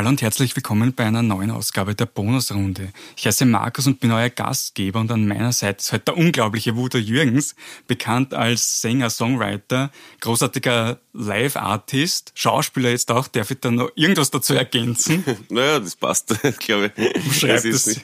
Hallo 0.00 0.08
und 0.08 0.22
herzlich 0.22 0.56
willkommen 0.56 0.94
bei 0.94 1.04
einer 1.04 1.22
neuen 1.22 1.50
Ausgabe 1.50 1.94
der 1.94 2.06
Bonusrunde. 2.06 2.88
Ich 3.18 3.26
heiße 3.26 3.44
Markus 3.44 3.86
und 3.86 4.00
bin 4.00 4.10
euer 4.12 4.30
Gastgeber 4.30 4.98
und 4.98 5.12
an 5.12 5.28
meiner 5.28 5.52
Seite 5.52 5.80
ist 5.80 5.92
heute 5.92 6.04
der 6.06 6.16
unglaubliche 6.16 6.74
Wudo 6.74 6.96
Jürgens, 6.96 7.54
bekannt 7.86 8.32
als 8.32 8.80
Sänger, 8.80 9.10
Songwriter, 9.10 9.90
großartiger 10.20 11.00
Live-Artist, 11.12 12.32
Schauspieler 12.34 12.88
jetzt 12.88 13.10
auch. 13.10 13.28
Darf 13.28 13.50
ich 13.50 13.60
da 13.60 13.70
noch 13.70 13.90
irgendwas 13.94 14.30
dazu 14.30 14.54
ergänzen? 14.54 15.22
naja, 15.50 15.78
das 15.78 15.96
passt, 15.96 16.34
glaube 16.60 16.92
ich. 16.96 17.22
Du 17.22 17.32
schreibst 17.34 17.66
das, 17.66 18.00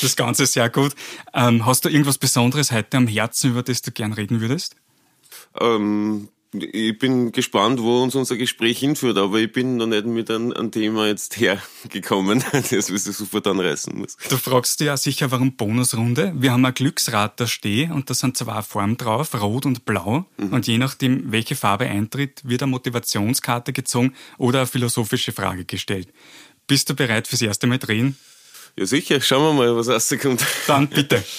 das 0.00 0.16
Ganze 0.16 0.46
sehr 0.46 0.70
gut. 0.70 0.94
Ähm, 1.34 1.66
hast 1.66 1.84
du 1.84 1.90
irgendwas 1.90 2.16
Besonderes 2.16 2.72
heute 2.72 2.96
am 2.96 3.08
Herzen, 3.08 3.50
über 3.50 3.62
das 3.62 3.82
du 3.82 3.90
gern 3.90 4.14
reden 4.14 4.40
würdest? 4.40 4.74
Ähm, 5.60 6.30
ich 6.62 6.98
bin 6.98 7.32
gespannt, 7.32 7.80
wo 7.80 8.02
uns 8.02 8.14
unser 8.14 8.36
Gespräch 8.36 8.78
hinführt, 8.78 9.18
aber 9.18 9.38
ich 9.38 9.52
bin 9.52 9.76
noch 9.76 9.86
nicht 9.86 10.06
mit 10.06 10.30
einem, 10.30 10.52
einem 10.52 10.70
Thema 10.70 11.06
jetzt 11.06 11.36
hergekommen, 11.38 12.44
das 12.52 12.90
wir 12.90 12.98
sofort 12.98 13.46
anreißen 13.46 13.96
muss. 13.96 14.16
Du 14.28 14.36
fragst 14.36 14.80
dich 14.80 14.86
ja 14.86 14.96
sicher, 14.96 15.30
warum 15.30 15.56
Bonusrunde? 15.56 16.32
Wir 16.36 16.52
haben 16.52 16.64
ein 16.64 16.74
Glücksrad 16.74 17.38
da 17.40 17.46
stehen 17.46 17.92
und 17.92 18.10
da 18.10 18.14
sind 18.14 18.36
zwei 18.36 18.62
Formen 18.62 18.96
drauf, 18.96 19.40
rot 19.40 19.66
und 19.66 19.84
blau. 19.84 20.26
Mhm. 20.36 20.52
Und 20.52 20.66
je 20.66 20.78
nachdem, 20.78 21.32
welche 21.32 21.56
Farbe 21.56 21.86
eintritt, 21.86 22.42
wird 22.44 22.62
eine 22.62 22.70
Motivationskarte 22.70 23.72
gezogen 23.72 24.14
oder 24.38 24.60
eine 24.60 24.66
philosophische 24.66 25.32
Frage 25.32 25.64
gestellt. 25.64 26.08
Bist 26.66 26.90
du 26.90 26.94
bereit 26.94 27.28
fürs 27.28 27.42
erste 27.42 27.66
Mal 27.66 27.78
drehen? 27.78 28.16
Ja, 28.76 28.86
sicher. 28.86 29.20
Schauen 29.20 29.56
wir 29.56 29.64
mal, 29.64 29.76
was 29.76 29.88
rauskommt. 29.88 30.44
Dann 30.66 30.88
bitte. 30.88 31.24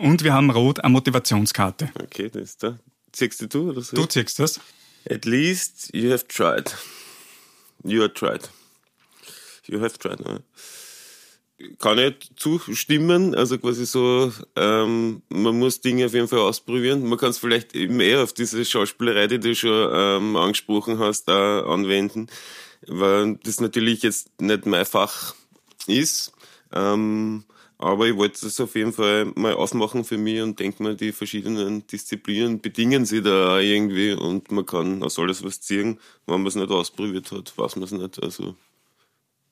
Und 0.00 0.24
wir 0.24 0.32
haben 0.32 0.50
rot 0.50 0.82
eine 0.82 0.92
Motivationskarte. 0.92 1.90
Okay, 2.02 2.30
das 2.30 2.42
ist 2.42 2.62
da. 2.62 2.78
Ziehst 3.12 3.52
du 3.52 3.70
oder 3.70 3.82
so? 3.82 3.96
Du 3.96 4.06
ziehst 4.06 4.38
das. 4.38 4.58
At 5.08 5.26
least 5.26 5.90
you 5.92 6.10
have 6.10 6.26
tried. 6.26 6.74
You 7.84 8.00
have 8.00 8.14
tried. 8.14 8.48
You 9.66 9.82
have 9.82 9.98
tried. 9.98 10.20
Ne? 10.20 10.42
Kann 11.78 11.98
ich 11.98 12.30
zustimmen, 12.36 13.34
also 13.34 13.58
quasi 13.58 13.84
so, 13.84 14.32
ähm, 14.56 15.20
man 15.28 15.58
muss 15.58 15.82
Dinge 15.82 16.06
auf 16.06 16.14
jeden 16.14 16.28
Fall 16.28 16.38
ausprobieren. 16.38 17.06
Man 17.06 17.18
kann 17.18 17.30
es 17.30 17.38
vielleicht 17.38 17.74
eben 17.74 18.00
eher 18.00 18.22
auf 18.22 18.32
diese 18.32 18.64
Schauspielerei, 18.64 19.26
die 19.26 19.38
du 19.38 19.54
schon 19.54 19.90
ähm, 19.92 20.36
angesprochen 20.36 20.98
hast, 20.98 21.24
da 21.24 21.60
anwenden, 21.66 22.28
weil 22.86 23.38
das 23.42 23.60
natürlich 23.60 24.02
jetzt 24.02 24.40
nicht 24.40 24.64
mein 24.64 24.86
Fach 24.86 25.34
ist. 25.86 26.32
Ähm, 26.72 27.44
aber 27.80 28.06
ich 28.08 28.16
wollte 28.16 28.42
das 28.42 28.60
auf 28.60 28.74
jeden 28.74 28.92
Fall 28.92 29.32
mal 29.36 29.54
aufmachen 29.54 30.04
für 30.04 30.18
mich 30.18 30.42
und 30.42 30.60
denke 30.60 30.82
mal, 30.82 30.94
die 30.94 31.12
verschiedenen 31.12 31.86
Disziplinen 31.86 32.60
bedingen 32.60 33.06
sich 33.06 33.22
da 33.22 33.56
auch 33.56 33.60
irgendwie 33.60 34.12
und 34.12 34.52
man 34.52 34.66
kann 34.66 35.02
aus 35.02 35.18
alles 35.18 35.42
was 35.42 35.62
ziehen. 35.62 35.98
Wenn 36.26 36.42
man 36.42 36.46
es 36.46 36.56
nicht 36.56 36.70
ausprobiert 36.70 37.32
hat, 37.32 37.56
weiß 37.56 37.76
man 37.76 37.84
es 37.84 37.92
nicht. 37.92 38.22
Also 38.22 38.54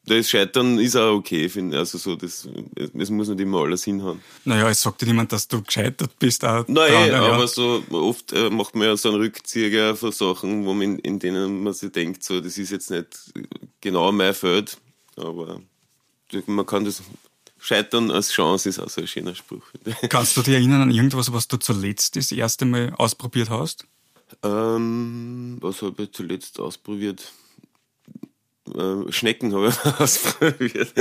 das 0.04 0.28
Scheitern 0.28 0.78
ist 0.78 0.94
auch 0.94 1.14
okay, 1.14 1.48
finde 1.48 1.76
ich. 1.76 1.80
Also 1.80 1.96
so, 1.96 2.16
das, 2.16 2.46
es 2.76 3.10
muss 3.10 3.28
nicht 3.28 3.40
immer 3.40 3.62
alles 3.62 3.84
hinhauen. 3.84 4.20
Naja, 4.44 4.68
es 4.68 4.82
sagt 4.82 5.00
dir 5.00 5.06
niemand, 5.06 5.32
dass 5.32 5.48
du 5.48 5.62
gescheitert 5.62 6.18
bist. 6.18 6.44
Auch 6.44 6.68
naja, 6.68 7.08
dran, 7.08 7.32
aber 7.32 7.48
so 7.48 7.82
oft 7.90 8.34
äh, 8.34 8.50
macht 8.50 8.74
man 8.74 8.88
ja 8.88 8.96
so 8.98 9.08
einen 9.08 9.22
Rückzieher 9.22 9.96
von 9.96 10.12
Sachen, 10.12 10.66
wo 10.66 10.74
man, 10.74 10.98
in 10.98 11.18
denen 11.18 11.62
man 11.62 11.72
sich 11.72 11.92
denkt, 11.92 12.22
so, 12.22 12.42
das 12.42 12.58
ist 12.58 12.72
jetzt 12.72 12.90
nicht 12.90 13.32
genau 13.80 14.12
mein 14.12 14.34
Feld, 14.34 14.76
aber 15.16 15.62
man 16.46 16.66
kann 16.66 16.84
das 16.84 17.02
Scheitern 17.58 18.10
als 18.10 18.30
Chance 18.30 18.68
ist 18.68 18.78
auch 18.78 18.88
so 18.88 19.00
ein 19.00 19.06
schöner 19.06 19.34
Spruch. 19.34 19.64
Kannst 20.08 20.36
du 20.36 20.42
dich 20.42 20.54
erinnern 20.54 20.82
an 20.82 20.90
irgendwas, 20.90 21.32
was 21.32 21.48
du 21.48 21.56
zuletzt 21.56 22.16
das 22.16 22.32
erste 22.32 22.64
Mal 22.64 22.94
ausprobiert 22.96 23.50
hast? 23.50 23.86
Ähm, 24.42 25.58
was 25.60 25.82
habe 25.82 26.04
ich 26.04 26.12
zuletzt 26.12 26.60
ausprobiert? 26.60 27.32
Äh, 28.74 29.12
Schnecken 29.12 29.54
habe 29.54 29.68
ich 29.68 29.84
ausprobiert. 30.00 30.92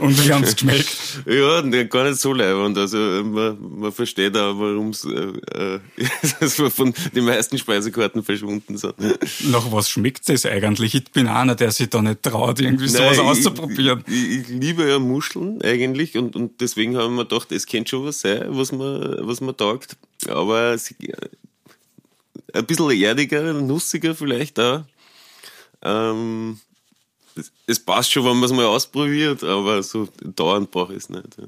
Und 0.00 0.24
wie 0.24 0.32
haben 0.32 0.44
es 0.44 0.56
geschmeckt? 0.56 1.22
ja, 1.26 1.62
gar 1.84 2.04
nicht 2.04 2.20
so 2.20 2.32
leibend. 2.32 2.76
Also 2.78 2.96
man, 2.96 3.56
man 3.78 3.92
versteht 3.92 4.36
auch, 4.36 4.58
warum 4.58 4.90
es 4.90 5.04
äh, 5.04 5.80
äh, 6.40 6.70
von 6.70 6.94
den 7.14 7.24
meisten 7.24 7.58
Speisekarten 7.58 8.22
verschwunden 8.22 8.76
sind. 8.76 8.94
Nach 9.50 9.70
was 9.72 9.90
schmeckt 9.90 10.28
es 10.28 10.46
eigentlich? 10.46 10.94
Ich 10.94 11.10
bin 11.10 11.28
einer, 11.28 11.54
der 11.54 11.70
sich 11.70 11.88
da 11.90 12.02
nicht 12.02 12.22
traut, 12.22 12.60
irgendwie 12.60 12.88
sowas 12.88 13.16
Nein, 13.16 13.26
auszuprobieren. 13.26 14.04
Ich, 14.06 14.14
ich, 14.14 14.38
ich, 14.40 14.48
liebe 14.48 14.88
ja 14.88 14.98
Muscheln 14.98 15.62
eigentlich 15.62 16.16
und, 16.16 16.36
und 16.36 16.60
deswegen 16.60 16.96
haben 16.96 17.16
wir 17.16 17.24
gedacht, 17.24 17.52
es 17.52 17.66
könnte 17.66 17.90
schon 17.90 18.04
was 18.04 18.20
sein, 18.20 18.46
was 18.48 18.72
man, 18.72 19.16
was 19.20 19.40
man 19.40 19.56
taugt. 19.56 19.96
Aber 20.28 20.76
sie, 20.78 20.96
ein 22.52 22.66
bisschen 22.66 22.90
erdiger, 22.90 23.52
nussiger 23.52 24.14
vielleicht 24.14 24.58
auch. 24.58 24.82
Ähm, 25.82 26.58
es 27.66 27.80
passt 27.80 28.12
schon, 28.12 28.24
wenn 28.24 28.36
man 28.36 28.44
es 28.44 28.52
mal 28.52 28.66
ausprobiert, 28.66 29.44
aber 29.44 29.82
so 29.82 30.08
dauernd 30.22 30.70
brauche 30.70 30.92
ich 30.92 30.98
es 30.98 31.08
nicht. 31.08 31.38
Ja. 31.38 31.44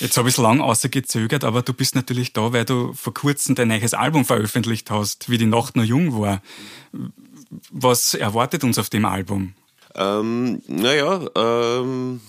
Jetzt 0.00 0.16
habe 0.16 0.28
ich 0.28 0.34
es 0.34 0.42
lang 0.42 0.60
ausgezögert, 0.60 1.44
aber 1.44 1.62
du 1.62 1.72
bist 1.72 1.94
natürlich 1.94 2.32
da, 2.32 2.52
weil 2.52 2.64
du 2.64 2.92
vor 2.94 3.14
kurzem 3.14 3.54
dein 3.54 3.68
neues 3.68 3.94
Album 3.94 4.24
veröffentlicht 4.24 4.90
hast, 4.90 5.30
wie 5.30 5.38
die 5.38 5.46
Nacht 5.46 5.76
noch 5.76 5.84
jung 5.84 6.20
war. 6.20 6.42
Was 7.70 8.14
erwartet 8.14 8.64
uns 8.64 8.78
auf 8.78 8.90
dem 8.90 9.04
Album? 9.04 9.54
Ähm, 9.94 10.62
naja, 10.66 11.20
ähm, 11.36 12.20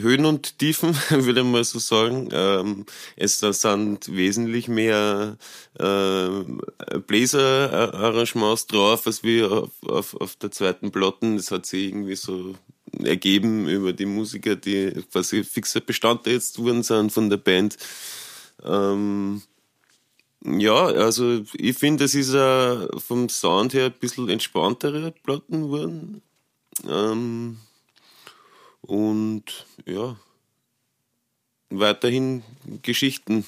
Höhen 0.00 0.24
und 0.24 0.58
Tiefen, 0.58 0.94
würde 1.10 1.44
mal 1.44 1.64
so 1.64 1.78
sagen. 1.78 2.28
Ähm, 2.32 2.86
es 3.16 3.38
sind 3.38 4.14
wesentlich 4.14 4.68
mehr 4.68 5.36
äh, 5.78 6.98
Bläserarrangements 7.06 8.66
drauf, 8.66 9.06
als 9.06 9.22
wie 9.22 9.42
auf, 9.42 9.70
auf, 9.86 10.14
auf 10.14 10.36
der 10.36 10.50
zweiten 10.50 10.90
Platte. 10.90 11.34
Das 11.36 11.50
hat 11.50 11.66
sich 11.66 11.88
irgendwie 11.88 12.16
so 12.16 12.54
ergeben 13.02 13.68
über 13.68 13.92
die 13.92 14.06
Musiker, 14.06 14.56
die 14.56 14.92
quasi 15.12 15.44
fixer 15.44 15.80
Bestandteil 15.80 16.34
jetzt 16.34 16.58
wurden 16.58 16.82
sind 16.82 17.12
von 17.12 17.30
der 17.30 17.36
Band. 17.36 17.76
Ähm, 18.64 19.42
ja, 20.42 20.86
also 20.86 21.42
ich 21.54 21.76
finde, 21.76 22.04
es 22.04 22.14
ist 22.14 22.34
uh, 22.34 22.98
vom 22.98 23.28
Sound 23.28 23.74
her 23.74 23.86
ein 23.86 23.98
bisschen 24.00 24.28
entspanntere 24.28 25.12
Platten 25.22 25.62
geworden. 25.62 26.22
Ähm, 26.88 27.58
und 28.82 29.66
ja, 29.86 30.16
weiterhin 31.70 32.42
Geschichten. 32.82 33.46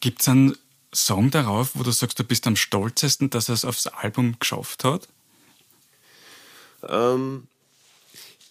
Gibt 0.00 0.20
es 0.20 0.28
einen 0.28 0.56
Song 0.94 1.30
darauf, 1.30 1.70
wo 1.74 1.82
du 1.82 1.90
sagst, 1.90 2.18
du 2.18 2.24
bist 2.24 2.46
am 2.46 2.56
stolzesten, 2.56 3.30
dass 3.30 3.48
er 3.48 3.54
es 3.54 3.64
aufs 3.64 3.86
Album 3.86 4.38
geschafft 4.38 4.84
hat? 4.84 5.08
Ähm, 6.88 7.48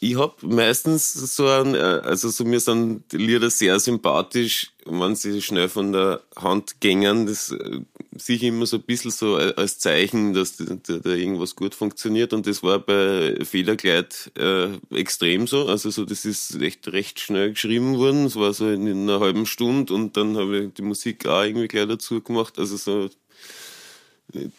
ich 0.04 0.18
habe 0.18 0.34
meistens 0.48 1.14
so 1.14 1.48
ein, 1.48 1.76
äh, 1.76 1.78
also 1.78 2.30
so 2.30 2.44
mir 2.44 2.60
sind 2.60 3.04
die 3.12 3.18
Lieder 3.18 3.52
sehr 3.52 3.80
sympathisch, 3.80 4.74
wenn 4.86 5.16
sie 5.16 5.44
schnell 5.44 5.70
von 5.70 5.92
der 5.92 6.22
Hand 6.36 6.82
gängen. 6.82 7.28
Das 7.28 7.52
äh, 7.52 7.82
sehe 8.18 8.38
ich 8.38 8.44
immer 8.44 8.66
so 8.66 8.78
ein 8.78 8.84
bisschen 8.84 9.12
so 9.12 9.36
als 9.36 9.78
Zeichen, 9.78 10.34
dass 10.34 10.58
da, 10.58 10.76
da 10.88 11.12
irgendwas 11.12 11.56
gut 11.56 11.76
funktioniert. 11.76 12.34
Und 12.34 12.48
das 12.48 12.64
war 12.64 12.80
bei 12.80 13.38
Federkleid 13.46 14.32
äh, 14.40 14.70
extrem 14.90 15.46
so. 15.46 15.68
Also 15.68 15.92
so, 15.92 16.04
das 16.04 16.26
ist 16.26 16.60
echt 16.60 16.88
recht 16.88 17.20
schnell 17.20 17.52
geschrieben 17.52 18.00
worden. 18.00 18.26
Es 18.26 18.36
war 18.36 18.56
so 18.56 18.70
in, 18.72 18.88
in 18.88 19.08
einer 19.08 19.20
halben 19.20 19.46
Stunde 19.46 19.94
und 19.94 20.18
dann 20.18 20.36
habe 20.36 20.64
ich 20.64 20.74
die 20.74 20.82
Musik 20.82 21.28
auch 21.28 21.44
irgendwie 21.44 21.68
gleich 21.68 21.88
dazu 21.88 22.22
gemacht. 22.22 22.58
Also 22.58 22.76
so 22.76 23.12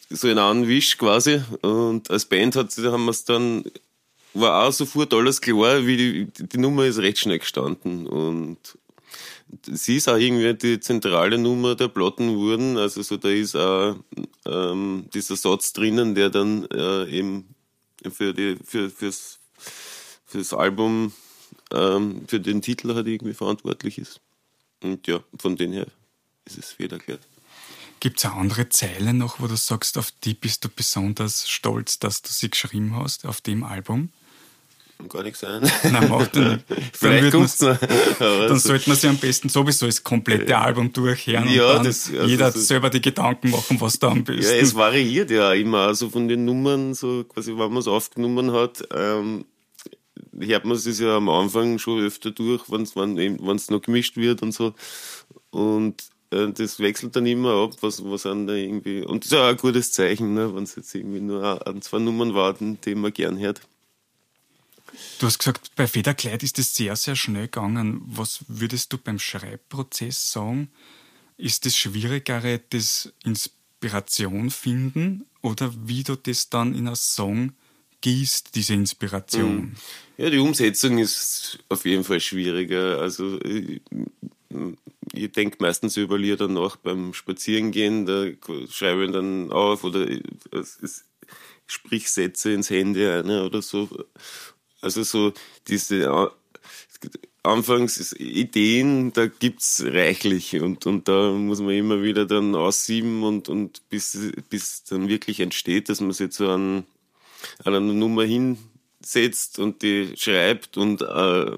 so 0.09 0.29
in 0.29 0.39
einem 0.39 0.69
Wisch 0.69 0.99
quasi. 0.99 1.43
Und 1.63 2.11
als 2.11 2.27
Band 2.27 2.55
hat, 2.55 2.77
haben 2.77 3.07
wir 3.07 3.11
es 3.11 3.25
dann 3.25 3.65
war 4.35 4.67
auch 4.67 4.73
sofort 4.73 5.13
alles 5.15 5.41
klar, 5.41 5.87
wie 5.87 5.97
die, 5.97 6.47
die 6.47 6.59
Nummer 6.59 6.85
ist 6.87 6.99
recht 6.99 7.19
schnell 7.19 7.39
gestanden 7.39 8.07
und 8.07 8.59
sie 9.67 9.97
ist 9.97 10.09
auch 10.09 10.17
irgendwie 10.17 10.55
die 10.55 10.81
zentrale 10.81 11.39
Nummer 11.39 11.75
der 11.75 11.89
Platten 11.89 12.37
wurden, 12.37 12.79
also 12.79 13.03
so 13.03 13.17
da 13.17 13.29
ist 13.29 13.57
auch 13.57 13.97
ähm, 14.47 15.07
dieser 15.13 15.37
Satz 15.37 15.73
drinnen, 15.73 16.15
der 16.15 16.31
dann 16.31 16.67
äh, 16.71 17.09
eben 17.11 17.55
für 18.11 18.33
die 18.33 18.57
für 18.65 18.91
fürs 18.91 19.39
fürs 20.25 20.55
Album 20.55 21.13
ähm, 21.73 22.23
für 22.27 22.41
den 22.41 22.63
Titel 22.63 22.95
halt 22.95 23.07
irgendwie 23.07 23.35
verantwortlich 23.35 23.99
ist 23.99 24.21
und 24.83 25.07
ja 25.07 25.21
von 25.39 25.57
dem 25.57 25.73
her 25.73 25.87
ist 26.47 26.59
es 26.59 26.73
federklärt. 26.73 27.21
Gibt 28.01 28.19
es 28.19 28.25
andere 28.25 28.69
Zeilen 28.69 29.19
noch, 29.19 29.39
wo 29.39 29.47
du 29.47 29.57
sagst, 29.57 29.97
auf 29.97 30.11
die 30.25 30.35
bist 30.35 30.65
du 30.65 30.69
besonders 30.69 31.49
stolz, 31.49 32.01
dass 32.01 32.21
du 32.21 32.31
sie 32.33 32.51
geschrieben 32.51 32.97
hast, 32.97 33.25
auf 33.27 33.41
dem 33.41 33.63
Album? 33.63 34.11
Gar 35.09 35.23
nichts 35.23 35.41
sein. 35.41 35.63
Nein, 35.91 36.09
macht 36.09 36.37
er 36.37 36.55
nicht. 36.55 36.65
Vielleicht 36.93 37.33
noch. 37.33 37.79
Dann 38.19 38.59
sollte 38.59 38.89
man 38.89 38.97
sich 38.97 39.11
am 39.11 39.17
besten 39.19 39.49
sowieso 39.49 39.87
das 39.87 40.03
komplette 40.03 40.57
Album 40.57 40.93
durchhören 40.93 41.49
ja, 41.49 41.69
und 41.69 41.77
dann 41.77 41.85
das, 41.85 42.11
also 42.11 42.27
jeder 42.27 42.51
das, 42.51 42.67
selber 42.67 42.91
die 42.91 43.01
Gedanken 43.01 43.51
machen, 43.51 43.81
was 43.81 43.99
da 43.99 44.09
am 44.09 44.25
besten. 44.25 44.43
Ja, 44.43 44.61
es 44.61 44.75
variiert 44.75 45.31
ja 45.31 45.53
immer, 45.53 45.87
also 45.87 46.11
von 46.11 46.29
den 46.29 46.45
Nummern, 46.45 46.95
so 46.95 47.25
quasi, 47.25 47.51
wenn 47.53 47.59
man 47.71 47.79
es 47.79 47.89
aufgenommen 47.89 48.53
hat, 48.53 48.83
ähm, 48.95 49.45
hört 50.39 50.65
man 50.65 50.77
es 50.77 50.99
ja 50.99 51.17
am 51.17 51.29
Anfang 51.29 51.79
schon 51.79 52.01
öfter 52.01 52.31
durch, 52.31 52.71
wenn 52.71 52.83
es 52.83 53.71
noch 53.71 53.83
gemischt 53.83 54.17
wird 54.17 54.43
und 54.43 54.53
so. 54.53 54.75
Und 55.51 56.03
äh, 56.33 56.53
das 56.53 56.81
wechselt 56.81 57.15
dann 57.15 57.27
immer 57.27 57.63
ab, 57.65 57.73
was, 57.81 58.05
was 58.05 58.27
an 58.27 58.47
da 58.47 58.55
irgendwie, 58.55 59.03
und 59.03 59.25
das 59.25 59.33
ist 59.33 59.39
auch 59.39 59.49
ein 59.49 59.57
gutes 59.57 59.93
Zeichen, 59.93 60.35
ne, 60.35 60.55
wenn 60.55 60.65
es 60.65 60.77
jetzt 60.77 60.95
irgendwie 60.95 61.21
nur 61.21 61.67
an 61.67 61.83
zwei 61.83 61.99
Nummern 61.99 62.35
warten, 62.35 62.79
die 62.85 62.95
man 62.95 63.13
gern 63.13 63.39
hört. 63.39 63.61
Du 65.19 65.27
hast 65.27 65.39
gesagt, 65.39 65.73
bei 65.77 65.87
Federkleid 65.87 66.43
ist 66.43 66.59
es 66.59 66.75
sehr, 66.75 66.97
sehr 66.97 67.17
schnell 67.17 67.45
gegangen. 67.45 68.03
Was 68.07 68.45
würdest 68.49 68.93
du 68.93 68.99
beim 68.99 69.19
Schreibprozess 69.19 70.33
sagen? 70.33 70.71
Ist 71.37 71.65
das 71.67 71.77
Schwierigere 71.77 72.61
das 72.71 73.13
Inspiration 73.25 74.51
finden 74.51 75.25
oder 75.41 75.73
wie 75.87 76.03
du 76.03 76.17
das 76.17 76.51
dann 76.51 76.75
in 76.75 76.87
einen 76.87 76.97
Song 76.97 77.53
gießt, 78.01 78.55
diese 78.55 78.75
Inspiration? 78.75 79.59
Hm. 79.59 79.73
Ja, 80.19 80.31
die 80.31 80.39
Umsetzung 80.39 80.99
ist 80.99 81.59
auf 81.69 81.85
jeden 81.85 82.05
Fall 82.05 82.21
schwieriger. 82.21 83.01
Also 83.01 83.41
ich, 83.43 83.81
denke 85.33 85.57
meistens 85.61 85.97
über 85.97 86.19
Lieder 86.19 86.49
nach 86.49 86.77
beim 86.77 87.15
Spazierengehen, 87.15 88.07
da 88.07 88.27
schreibe 88.71 89.07
ich 89.07 89.13
dann 89.13 89.51
auf 89.51 89.85
oder 89.85 90.07
sprich 91.67 92.11
Sätze 92.11 92.53
ins 92.53 92.71
Handy 92.71 93.07
ein 93.07 93.31
oder 93.31 93.63
so. 93.63 93.89
Also 94.83 95.03
so 95.03 95.33
diese 95.69 96.33
Anfangs 97.45 98.13
Ideen, 98.13 99.13
da 99.13 99.27
gibt's 99.27 99.83
reichlich 99.85 100.61
und, 100.61 100.87
und 100.87 101.09
da 101.09 101.33
muss 101.33 101.61
man 101.61 101.71
immer 101.71 102.03
wieder 102.03 102.25
dann 102.25 102.55
aussieben 102.55 103.25
und, 103.25 103.49
und 103.49 103.89
bis, 103.89 104.17
bis 104.49 104.85
dann 104.85 105.09
wirklich 105.09 105.41
entsteht, 105.41 105.89
dass 105.89 106.01
man 106.01 106.13
sich 106.13 106.31
zu 106.31 106.49
an, 106.49 106.85
an 107.65 107.75
einer 107.75 107.81
Nummer 107.81 108.23
hinsetzt 108.23 109.59
und 109.59 109.83
die 109.83 110.15
schreibt 110.17 110.77
und 110.77 111.03
äh, 111.03 111.57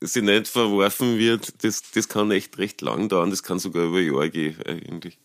sie 0.00 0.22
nicht 0.22 0.48
verworfen 0.48 1.18
wird, 1.18 1.62
das, 1.62 1.82
das 1.92 2.08
kann 2.08 2.30
echt 2.30 2.56
recht 2.56 2.80
lang 2.80 3.10
dauern, 3.10 3.28
das 3.30 3.42
kann 3.42 3.58
sogar 3.58 3.84
über 3.84 4.00
Jahre 4.00 4.30
gehen 4.30 4.56
eigentlich. 4.64 5.18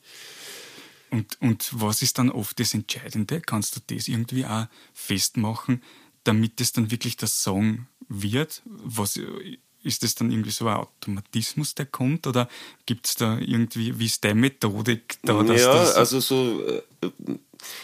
Und, 1.11 1.39
und 1.41 1.69
was 1.73 2.01
ist 2.01 2.17
dann 2.17 2.31
oft 2.31 2.59
das 2.59 2.73
Entscheidende? 2.73 3.39
Kannst 3.39 3.75
du 3.75 3.95
das 3.95 4.07
irgendwie 4.07 4.45
auch 4.45 4.65
festmachen? 4.93 5.83
Damit 6.23 6.61
es 6.61 6.71
dann 6.71 6.91
wirklich 6.91 7.17
der 7.17 7.27
Song 7.27 7.87
wird? 8.07 8.61
Was, 8.65 9.19
ist 9.83 10.03
das 10.03 10.15
dann 10.15 10.31
irgendwie 10.31 10.51
so 10.51 10.67
ein 10.67 10.77
Automatismus, 10.77 11.75
der 11.75 11.85
kommt? 11.85 12.25
Oder 12.25 12.47
gibt 12.85 13.07
es 13.07 13.15
da 13.15 13.37
irgendwie, 13.37 13.99
wie 13.99 14.05
ist 14.05 14.23
deine 14.23 14.39
Methodik 14.39 15.17
da? 15.23 15.43
Dass 15.43 15.61
ja, 15.61 15.71
also 15.71 16.19
so, 16.19 16.61
äh, 16.65 16.81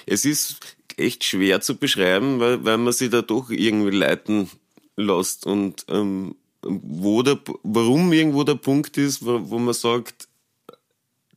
es 0.06 0.26
ist 0.26 0.58
echt 0.98 1.24
schwer 1.24 1.62
zu 1.62 1.76
beschreiben, 1.76 2.40
weil, 2.40 2.64
weil 2.64 2.78
man 2.78 2.94
sich 2.94 3.10
da 3.10 3.22
doch 3.22 3.50
irgendwie 3.50 3.96
leiten 3.96 4.50
lässt 4.96 5.46
und 5.46 5.86
ähm, 5.90 6.36
wo 6.62 7.22
der, 7.22 7.40
warum 7.64 8.12
irgendwo 8.12 8.44
der 8.44 8.56
Punkt 8.56 8.98
ist, 8.98 9.26
wo, 9.26 9.50
wo 9.50 9.60
man 9.60 9.74
sagt, 9.74 10.29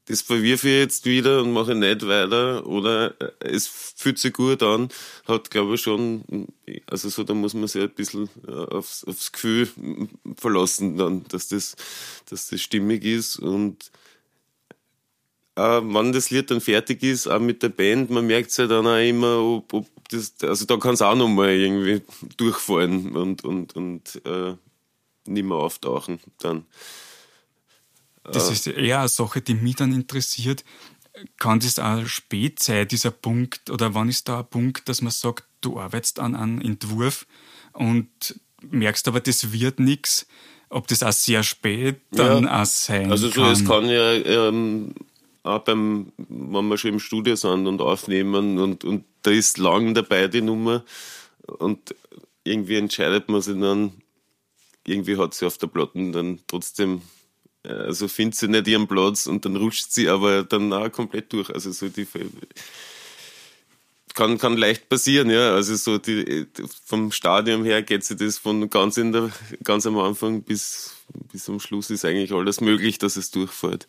das 0.07 0.23
verwirfe 0.23 0.69
ich 0.69 0.79
jetzt 0.79 1.07
wieder 1.07 1.43
und 1.43 1.53
mache 1.53 1.75
nicht 1.75 2.07
weiter. 2.07 2.67
Oder 2.67 3.15
äh, 3.21 3.49
es 3.49 3.67
fühlt 3.69 4.19
sich 4.19 4.33
gut 4.33 4.63
an, 4.63 4.89
hat 5.27 5.51
glaube 5.51 5.75
ich 5.77 5.83
schon, 5.83 6.49
also 6.87 7.09
so, 7.09 7.25
da 7.25 7.35
muss 7.35 7.55
man 7.55 7.69
sich 7.69 7.83
ein 7.83 7.91
bisschen 7.91 8.29
äh, 8.47 8.51
aufs, 8.51 9.05
aufs 9.05 9.33
Gefühl 9.33 9.69
verlassen 10.37 10.97
dann, 10.97 11.25
dass 11.29 11.49
das, 11.49 11.77
dass 12.29 12.49
das 12.49 12.61
stimmig 12.61 13.05
ist. 13.05 13.39
Und 13.39 13.93
äh, 15.55 15.81
wann 15.83 16.13
das 16.13 16.31
Lied 16.31 16.51
dann 16.51 16.61
fertig 16.61 17.03
ist, 17.03 17.29
auch 17.29 17.41
mit 17.41 17.63
der 17.63 17.69
Band, 17.69 18.11
man 18.11 18.27
merkt 18.27 18.51
es 18.51 18.57
ja 18.57 18.67
dann 18.67 18.87
auch 18.87 18.99
immer, 18.99 19.39
ob, 19.41 19.73
ob 19.73 19.87
das, 20.09 20.35
also 20.43 20.67
da 20.67 20.77
kann 20.79 20.95
es 20.95 21.03
auch 21.03 21.15
nochmal 21.15 21.51
irgendwie 21.51 22.03
durchfallen 22.37 23.15
und, 23.15 23.45
und, 23.45 23.77
und 23.77 24.21
äh, 24.25 24.55
nicht 25.27 25.45
mehr 25.45 25.57
auftauchen 25.57 26.21
dann. 26.39 26.67
Das 28.25 28.51
ist 28.51 28.67
eher 28.67 29.01
eine 29.01 29.09
Sache, 29.09 29.41
die 29.41 29.55
mich 29.55 29.77
dann 29.77 29.93
interessiert. 29.93 30.65
Kann 31.39 31.61
das 31.61 31.79
auch 31.79 32.07
spät 32.07 32.61
sein, 32.61 32.89
dieser 32.89 33.11
Punkt? 33.11 33.69
Oder 33.71 33.95
wann 33.95 34.09
ist 34.09 34.29
da 34.29 34.41
ein 34.41 34.47
Punkt, 34.47 34.89
dass 34.89 35.03
man 35.03 35.11
sagt, 35.11 35.45
du 35.61 35.79
arbeitest 35.79 36.21
an 36.21 36.35
einem 36.35 36.61
Entwurf 36.61 37.27
und 37.73 38.09
merkst 38.63 39.09
aber, 39.09 39.21
das 39.21 39.53
wird 39.53 39.81
nichts? 39.81 40.27
Ob 40.69 40.87
das 40.89 41.03
auch 41.03 41.13
sehr 41.13 41.43
spät 41.43 42.01
dann 42.13 42.45
ja, 42.45 42.63
auch 42.63 42.67
sein 42.67 43.11
also 43.11 43.29
so, 43.29 43.43
kann? 43.43 43.53
es 43.53 43.65
kann 43.65 43.89
ja 43.91 44.13
ähm, 44.13 44.95
auch 45.43 45.59
beim, 45.59 46.13
wenn 46.17 46.69
wir 46.69 46.79
schon 46.79 46.93
im 46.93 47.01
Studio 47.01 47.37
sind 47.37 47.67
und 47.67 47.83
aufnehmen 47.83 48.59
und, 48.59 48.83
und 48.83 49.05
da 49.21 49.33
ist 49.33 49.59
lang 49.59 49.93
dabei 49.93 50.29
die 50.29 50.41
Nummer 50.41 50.83
und 51.47 51.95
irgendwie 52.45 52.77
entscheidet 52.77 53.29
man 53.29 53.43
sich 53.43 53.59
dann, 53.61 53.93
irgendwie 54.87 55.19
hat 55.19 55.35
sie 55.35 55.47
auf 55.47 55.59
der 55.59 55.67
Platte 55.67 56.11
dann 56.11 56.41
trotzdem 56.47 57.03
also 57.65 58.09
findet 58.09 58.37
sie 58.37 58.49
nicht 58.49 58.67
ihren 58.67 58.89
Platz 58.89 59.27
und 59.27 59.45
dann 59.45 59.57
rutscht 59.57 59.91
sie 59.91 60.09
aber 60.09 60.43
dann 60.45 60.73
auch 60.73 60.91
komplett 60.91 61.33
durch. 61.33 61.51
Also 61.51 61.71
so 61.73 61.89
die 61.89 62.07
kann, 64.15 64.39
kann 64.39 64.57
leicht 64.57 64.89
passieren, 64.89 65.31
ja. 65.31 65.55
Also 65.55 65.77
so 65.77 65.99
die, 65.99 66.47
vom 66.85 67.13
Stadium 67.13 67.65
her 67.65 67.83
geht 67.83 68.05
sie 68.05 68.17
das 68.17 68.39
von 68.39 68.69
ganz 68.69 68.97
in 68.97 69.13
der, 69.13 69.31
ganz 69.65 69.87
am 69.87 69.99
Anfang 69.99 70.43
bis, 70.43 70.97
bis 71.33 71.45
zum 71.45 71.61
Schluss 71.61 71.91
ist 71.91 72.05
eigentlich 72.05 72.33
alles 72.33 72.61
möglich, 72.61 72.99
dass 72.99 73.17
es 73.17 73.31
durchfällt. 73.31 73.89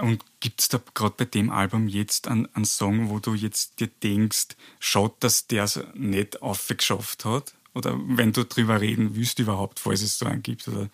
Und 0.00 0.24
gibt 0.40 0.60
es 0.60 0.68
da 0.68 0.80
gerade 0.94 1.14
bei 1.16 1.24
dem 1.24 1.50
Album 1.50 1.86
jetzt 1.86 2.26
einen, 2.26 2.48
einen 2.54 2.64
Song, 2.64 3.10
wo 3.10 3.20
du 3.20 3.34
jetzt 3.34 3.78
dir 3.78 3.86
denkst, 4.02 4.56
schaut, 4.80 5.22
dass 5.22 5.46
der 5.46 5.64
es 5.64 5.80
nicht 5.94 6.42
aufgeschafft 6.42 7.24
hat? 7.24 7.54
Oder 7.74 7.98
wenn 8.04 8.32
du 8.32 8.44
drüber 8.44 8.80
reden 8.80 9.14
willst 9.14 9.38
überhaupt, 9.38 9.80
falls 9.80 10.02
es 10.02 10.18
so 10.18 10.26
einen 10.26 10.42
gibt? 10.42 10.66
Oder 10.66 10.90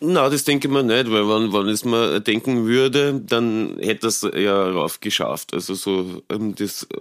na, 0.00 0.28
das 0.30 0.44
denke 0.44 0.68
ich 0.68 0.72
mir 0.72 0.82
nicht, 0.82 1.10
weil 1.10 1.28
wenn, 1.28 1.52
wenn 1.52 1.68
es 1.68 1.84
mir 1.84 2.20
denken 2.20 2.66
würde, 2.66 3.20
dann 3.20 3.78
hätte 3.80 4.08
es 4.08 4.22
ja 4.22 4.70
rauf 4.70 5.00
geschafft. 5.00 5.52
Also 5.52 5.74
so, 5.74 6.22
ähm, 6.30 6.54
das, 6.54 6.84
äh, 6.84 6.98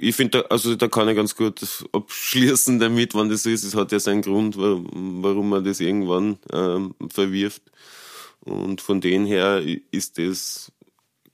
ich 0.00 0.14
finde, 0.14 0.50
also 0.50 0.76
da 0.76 0.88
kann 0.88 1.08
ich 1.08 1.16
ganz 1.16 1.34
gut 1.34 1.60
abschließen 1.92 2.78
damit, 2.78 3.14
wann 3.14 3.30
das 3.30 3.46
ist. 3.46 3.64
Es 3.64 3.74
hat 3.74 3.92
ja 3.92 4.00
seinen 4.00 4.22
Grund, 4.22 4.56
warum 4.56 5.48
man 5.48 5.64
das 5.64 5.80
irgendwann 5.80 6.38
ähm, 6.52 6.94
verwirft. 7.08 7.62
Und 8.40 8.80
von 8.80 9.00
dem 9.00 9.26
her 9.26 9.62
ist 9.90 10.18
das 10.18 10.72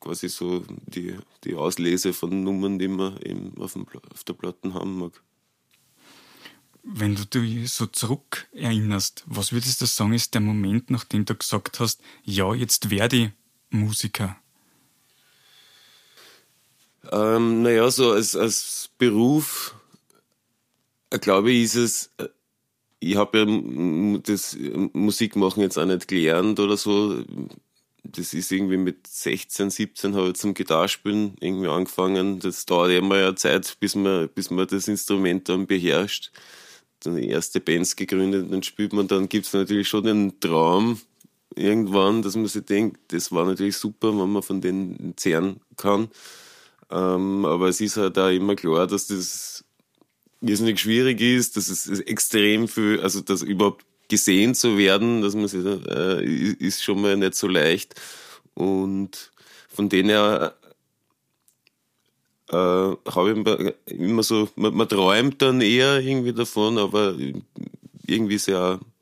quasi 0.00 0.29
so 0.29 0.62
die, 0.87 1.17
die 1.45 1.55
Auslese 1.55 2.12
von 2.12 2.43
Nummern, 2.43 2.79
die 2.79 2.89
man 2.89 3.19
eben 3.23 3.55
auf, 3.59 3.73
dem, 3.75 3.87
auf 4.12 4.25
der 4.25 4.35
Platte 4.35 4.73
haben 4.75 4.99
mag. 4.99 5.23
Wenn 6.87 7.15
du 7.15 7.25
dich 7.25 7.73
so 7.73 7.87
zurück 7.87 8.47
erinnerst, 8.53 9.25
was 9.27 9.53
würdest 9.53 9.81
du 9.81 9.87
sagen, 9.87 10.13
ist 10.13 10.35
der 10.35 10.43
Moment, 10.43 10.91
nachdem 10.91 11.25
du 11.25 11.35
gesagt 11.35 11.81
hast, 11.81 12.03
ja, 12.25 12.53
jetzt 12.55 12.91
werde 12.91 13.17
ich 13.17 13.31
Musiker? 13.71 14.37
Ähm, 17.11 17.63
naja, 17.63 17.91
so 17.91 18.13
als, 18.13 18.37
als 18.37 18.91
Beruf, 18.99 19.75
äh, 21.09 21.19
glaube 21.19 21.53
ich, 21.53 21.64
ist 21.64 21.75
es, 21.75 22.11
äh, 22.19 22.29
ich 23.00 23.17
habe 23.17 23.38
ja 23.38 24.19
das 24.23 24.57
Musikmachen 24.93 25.62
jetzt 25.62 25.79
auch 25.79 25.87
nicht 25.87 26.07
gelernt 26.07 26.61
oder 26.61 26.76
so. 26.76 27.23
Das 28.03 28.35
ist 28.35 28.53
irgendwie 28.53 28.76
mit 28.76 29.07
16, 29.07 29.71
17 29.71 30.14
habe 30.14 30.29
ich 30.29 30.35
zum 30.35 30.53
Gitarrespielen 30.53 31.37
irgendwie 31.41 31.69
angefangen. 31.69 32.41
Das 32.41 32.67
dauert 32.67 32.93
immer 32.93 33.19
ja 33.19 33.37
Zeit, 33.37 33.76
bis 33.81 33.95
man, 33.95 34.29
bis 34.29 34.50
man 34.50 34.67
das 34.67 34.88
Instrument 34.88 35.49
dann 35.49 35.67
beherrscht 35.67 36.31
dann 37.04 37.18
erste 37.18 37.61
Bands 37.61 37.96
gegründet, 37.96 38.52
dann 38.52 38.62
spielt 38.62 38.92
man, 38.92 39.06
dann 39.06 39.28
gibt 39.28 39.46
es 39.46 39.52
natürlich 39.52 39.88
schon 39.88 40.04
den 40.04 40.40
Traum 40.40 41.00
irgendwann, 41.54 42.23
dass 42.23 42.37
man 42.37 42.46
sich 42.46 42.64
denkt, 42.64 43.12
das 43.12 43.30
war 43.32 43.44
natürlich 43.44 43.76
super, 43.76 44.08
wenn 44.08 44.32
man 44.32 44.42
von 44.42 44.61
denen 44.61 45.14
zehren 45.16 45.61
kann. 45.76 46.08
Ähm, 46.90 47.44
aber 47.44 47.68
es 47.68 47.80
ist 47.80 47.96
halt 47.96 48.18
auch 48.18 48.28
immer 48.28 48.56
klar, 48.56 48.87
dass 48.87 49.06
das 49.06 49.64
irrsinnig 50.40 50.80
schwierig 50.80 51.20
ist, 51.20 51.56
dass 51.56 51.68
es 51.68 51.88
extrem 52.00 52.68
viel, 52.68 53.00
also 53.00 53.20
dass 53.20 53.42
überhaupt 53.42 53.84
gesehen 54.08 54.54
zu 54.54 54.76
werden, 54.76 55.23
dass 55.23 55.34
man 55.34 55.49
sich, 55.49 55.64
äh, 55.64 56.25
ist 56.25 56.82
schon 56.82 57.00
mal 57.00 57.16
nicht 57.16 57.34
so 57.34 57.49
leicht. 57.49 57.94
Und 58.54 59.32
von 59.68 59.88
denen 59.88 60.11
her 60.11 60.54
äh, 62.54 63.11
habe 63.11 63.75
ich 63.87 63.92
immer 63.92 64.23
so, 64.23 64.49
man, 64.54 64.75
man, 64.75 64.88
träumt 64.88 65.42
dann 65.42 65.61
eher 65.61 66.00
irgendwie 66.00 66.32
davon, 66.32 66.78
aber 66.78 67.16
irgendwie 68.06 68.34
ist 68.37 68.50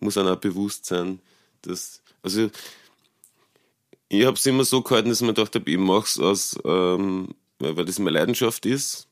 muss 0.01 0.17
einem 0.17 0.29
auch 0.29 0.41
bewusst 0.41 0.87
sein, 0.87 1.21
dass, 1.61 2.03
also 2.23 2.49
ich 4.09 4.25
habe 4.25 4.37
es 4.37 4.47
immer 4.47 4.65
so 4.65 4.83
gehalten, 4.83 5.11
dass 5.11 5.21
man 5.21 5.35
dachte, 5.35 5.63
ich 5.65 5.79
mache 5.79 6.07
es 6.07 6.19
aus, 6.19 6.59
ähm, 6.65 7.29
weil 7.59 7.85
das 7.85 7.99
meine 7.99 8.19
Leidenschaft 8.19 8.65
ist. 8.67 9.09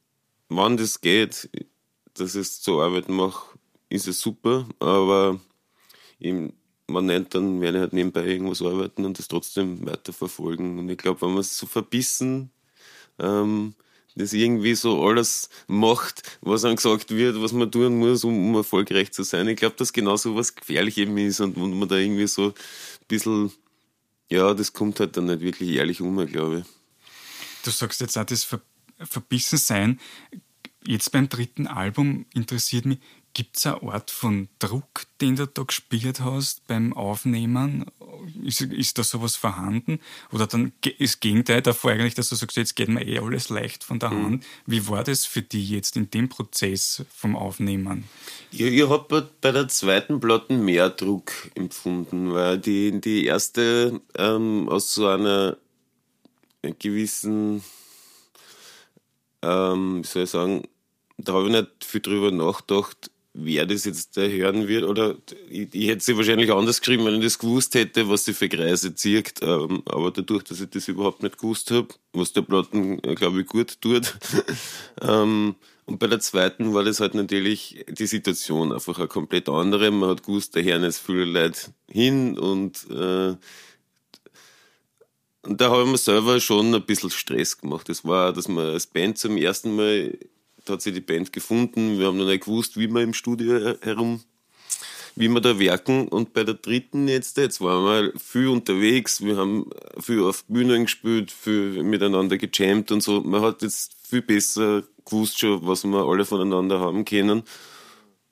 Wann 0.48 0.76
das 0.76 1.00
geht, 1.00 1.48
dass 2.14 2.34
ich 2.34 2.40
es 2.40 2.60
zur 2.60 2.82
Arbeit 2.82 3.08
mache, 3.08 3.58
ist 3.88 4.08
es 4.08 4.20
super, 4.20 4.66
aber 4.78 5.38
ich, 6.18 6.34
man 6.86 7.06
nennt, 7.06 7.34
dann 7.34 7.60
werde 7.60 7.78
ich 7.78 7.82
halt 7.82 7.92
nebenbei 7.92 8.26
irgendwas 8.26 8.62
arbeiten 8.62 9.04
und 9.04 9.18
das 9.18 9.28
trotzdem 9.28 9.86
weiterverfolgen. 9.86 10.78
Und 10.78 10.88
ich 10.88 10.98
glaube, 10.98 11.22
wenn 11.22 11.30
man 11.30 11.40
es 11.40 11.56
so 11.56 11.66
verbissen 11.66 12.50
ähm, 13.18 13.74
das 14.20 14.32
irgendwie 14.32 14.74
so 14.74 15.04
alles 15.04 15.48
macht, 15.66 16.38
was 16.40 16.64
einem 16.64 16.76
gesagt 16.76 17.10
wird, 17.10 17.40
was 17.42 17.52
man 17.52 17.70
tun 17.70 17.98
muss, 17.98 18.24
um, 18.24 18.48
um 18.50 18.54
erfolgreich 18.54 19.12
zu 19.12 19.22
sein. 19.22 19.48
Ich 19.48 19.56
glaube, 19.56 19.76
dass 19.76 19.92
genau 19.92 20.16
so 20.16 20.36
was 20.36 20.54
gefährlich 20.54 20.98
eben 20.98 21.16
ist 21.18 21.40
und, 21.40 21.56
und 21.56 21.78
man 21.78 21.88
da 21.88 21.96
irgendwie 21.96 22.26
so 22.26 22.48
ein 22.48 22.54
bisschen 23.08 23.52
ja, 24.30 24.54
das 24.54 24.72
kommt 24.72 25.00
halt 25.00 25.16
dann 25.16 25.26
nicht 25.26 25.40
wirklich 25.40 25.70
ehrlich 25.70 26.00
um, 26.00 26.24
glaube 26.26 26.60
ich. 26.60 26.64
Du 27.64 27.70
sagst 27.70 28.00
jetzt 28.00 28.16
auch 28.16 28.24
das 28.24 28.44
Ver 28.44 28.62
Verbissensein. 29.02 29.98
Jetzt 30.86 31.10
beim 31.10 31.28
dritten 31.28 31.66
Album 31.66 32.26
interessiert 32.34 32.84
mich, 32.84 32.98
Gibt 33.32 33.58
es 33.58 33.66
eine 33.66 33.80
Art 33.82 34.10
von 34.10 34.48
Druck, 34.58 35.04
den 35.20 35.36
du 35.36 35.46
da 35.46 35.62
gespürt 35.62 36.20
hast 36.20 36.66
beim 36.66 36.92
Aufnehmen? 36.92 37.86
Ist, 38.44 38.60
ist 38.60 38.98
da 38.98 39.04
sowas 39.04 39.36
vorhanden? 39.36 40.00
Oder 40.32 40.48
dann 40.48 40.72
ist 40.82 41.14
das 41.14 41.20
Gegenteil 41.20 41.62
davor 41.62 41.92
eigentlich, 41.92 42.14
dass 42.14 42.30
du 42.30 42.34
sagst, 42.34 42.56
jetzt 42.56 42.74
geht 42.74 42.88
mir 42.88 43.06
eh 43.06 43.20
alles 43.20 43.48
leicht 43.48 43.84
von 43.84 44.00
der 44.00 44.10
mhm. 44.10 44.24
Hand. 44.24 44.46
Wie 44.66 44.88
war 44.88 45.04
das 45.04 45.26
für 45.26 45.42
dich 45.42 45.70
jetzt 45.70 45.96
in 45.96 46.10
dem 46.10 46.28
Prozess 46.28 47.04
vom 47.14 47.36
Aufnehmen? 47.36 48.04
Ich, 48.50 48.62
ich 48.62 48.88
habe 48.88 49.28
bei 49.40 49.52
der 49.52 49.68
zweiten 49.68 50.18
Platte 50.18 50.52
mehr 50.52 50.90
Druck 50.90 51.30
empfunden, 51.54 52.32
weil 52.32 52.58
die, 52.58 53.00
die 53.00 53.26
erste 53.26 54.00
ähm, 54.16 54.68
aus 54.68 54.92
so 54.92 55.06
einer 55.06 55.56
gewissen, 56.80 57.62
ähm, 59.42 60.02
wie 60.02 60.06
soll 60.06 60.24
ich 60.24 60.30
sagen, 60.30 60.64
da 61.16 61.34
habe 61.34 61.46
ich 61.46 61.52
nicht 61.52 61.84
viel 61.84 62.00
drüber 62.00 62.30
nachgedacht, 62.30 63.10
wer 63.32 63.66
das 63.66 63.84
jetzt 63.84 64.16
hören 64.16 64.68
wird. 64.68 64.84
Oder 64.84 65.16
ich, 65.48 65.68
ich 65.72 65.88
hätte 65.88 66.02
sie 66.04 66.16
wahrscheinlich 66.16 66.52
anders 66.52 66.80
geschrieben, 66.80 67.04
wenn 67.04 67.16
ich 67.16 67.24
das 67.24 67.38
gewusst 67.38 67.74
hätte, 67.74 68.08
was 68.08 68.24
sie 68.24 68.34
für 68.34 68.48
Kreise 68.48 68.94
zieht. 68.94 69.34
Ähm, 69.42 69.82
aber 69.86 70.10
dadurch, 70.10 70.44
dass 70.44 70.60
ich 70.60 70.70
das 70.70 70.88
überhaupt 70.88 71.22
nicht 71.22 71.38
gewusst 71.38 71.70
habe, 71.70 71.88
was 72.12 72.32
der 72.32 72.42
Platten, 72.42 73.02
äh, 73.04 73.14
glaube 73.14 73.40
ich, 73.40 73.46
gut 73.46 73.80
tut. 73.80 74.16
ähm, 75.02 75.54
und 75.86 75.98
bei 75.98 76.06
der 76.06 76.20
zweiten 76.20 76.72
war 76.74 76.84
das 76.84 77.00
halt 77.00 77.14
natürlich 77.14 77.84
die 77.88 78.06
Situation 78.06 78.72
einfach 78.72 78.98
eine 78.98 79.08
komplett 79.08 79.48
andere. 79.48 79.90
Man 79.90 80.10
hat 80.10 80.22
gewusst, 80.22 80.54
da 80.54 80.60
hören 80.60 80.84
jetzt 80.84 81.00
viele 81.00 81.24
Leute 81.24 81.72
hin 81.88 82.38
und 82.38 82.88
äh, 82.90 83.36
und 85.42 85.58
da 85.60 85.70
habe 85.70 85.84
ich 85.84 85.88
mir 85.88 85.96
selber 85.96 86.38
schon 86.38 86.74
ein 86.74 86.84
bisschen 86.84 87.10
Stress 87.10 87.56
gemacht. 87.56 87.88
Das 87.88 88.04
war, 88.04 88.32
dass 88.32 88.46
man 88.46 88.66
als 88.66 88.86
Band 88.86 89.16
zum 89.16 89.38
ersten 89.38 89.74
Mal 89.74 90.18
hat 90.70 90.82
sich 90.82 90.94
die 90.94 91.00
Band 91.00 91.32
gefunden. 91.32 91.98
Wir 91.98 92.06
haben 92.06 92.18
noch 92.18 92.26
nicht 92.26 92.44
gewusst, 92.44 92.78
wie 92.78 92.88
wir 92.88 93.02
im 93.02 93.14
Studio 93.14 93.74
herum, 93.82 94.22
wie 95.16 95.28
wir 95.28 95.40
da 95.40 95.58
werken. 95.58 96.08
Und 96.08 96.32
bei 96.32 96.44
der 96.44 96.54
dritten 96.54 97.08
jetzt, 97.08 97.36
jetzt 97.36 97.60
waren 97.60 97.84
wir 97.84 98.18
viel 98.18 98.48
unterwegs. 98.48 99.22
Wir 99.22 99.36
haben 99.36 99.68
viel 99.98 100.22
auf 100.22 100.44
Bühnen 100.46 100.84
gespielt, 100.84 101.30
viel 101.30 101.82
miteinander 101.82 102.38
gejammt 102.38 102.92
und 102.92 103.02
so. 103.02 103.20
Man 103.20 103.42
hat 103.42 103.62
jetzt 103.62 103.94
viel 104.08 104.22
besser 104.22 104.84
gewusst 105.04 105.38
schon, 105.38 105.66
was 105.66 105.84
wir 105.84 106.04
alle 106.04 106.24
voneinander 106.24 106.80
haben 106.80 107.04
können. 107.04 107.42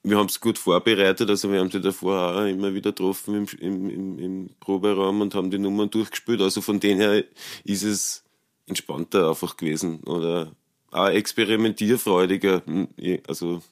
Wir 0.05 0.17
haben 0.17 0.29
es 0.29 0.41
gut 0.41 0.59
vorbereitet, 0.59 1.29
also 1.29 1.51
wir 1.51 1.59
haben 1.59 1.71
sie 1.71 1.81
davor 1.81 2.37
auch 2.37 2.47
immer 2.47 2.73
wieder 2.73 2.93
getroffen 2.93 3.35
im, 3.35 3.47
im, 3.61 3.91
im, 3.91 4.19
im 4.19 4.51
Proberaum 4.61 5.21
und 5.21 5.35
haben 5.35 5.51
die 5.51 5.59
Nummern 5.59 5.91
durchgespielt. 5.91 6.41
Also 6.41 6.61
von 6.61 6.81
denen 6.81 7.01
her 7.01 7.25
ist 7.65 7.83
es 7.83 8.25
entspannter 8.67 9.29
einfach 9.29 9.57
gewesen 9.57 10.01
oder 10.05 10.53
auch 10.91 11.09
experimentierfreudiger. 11.09 12.63
Hm, 12.67 12.89
also 13.27 13.63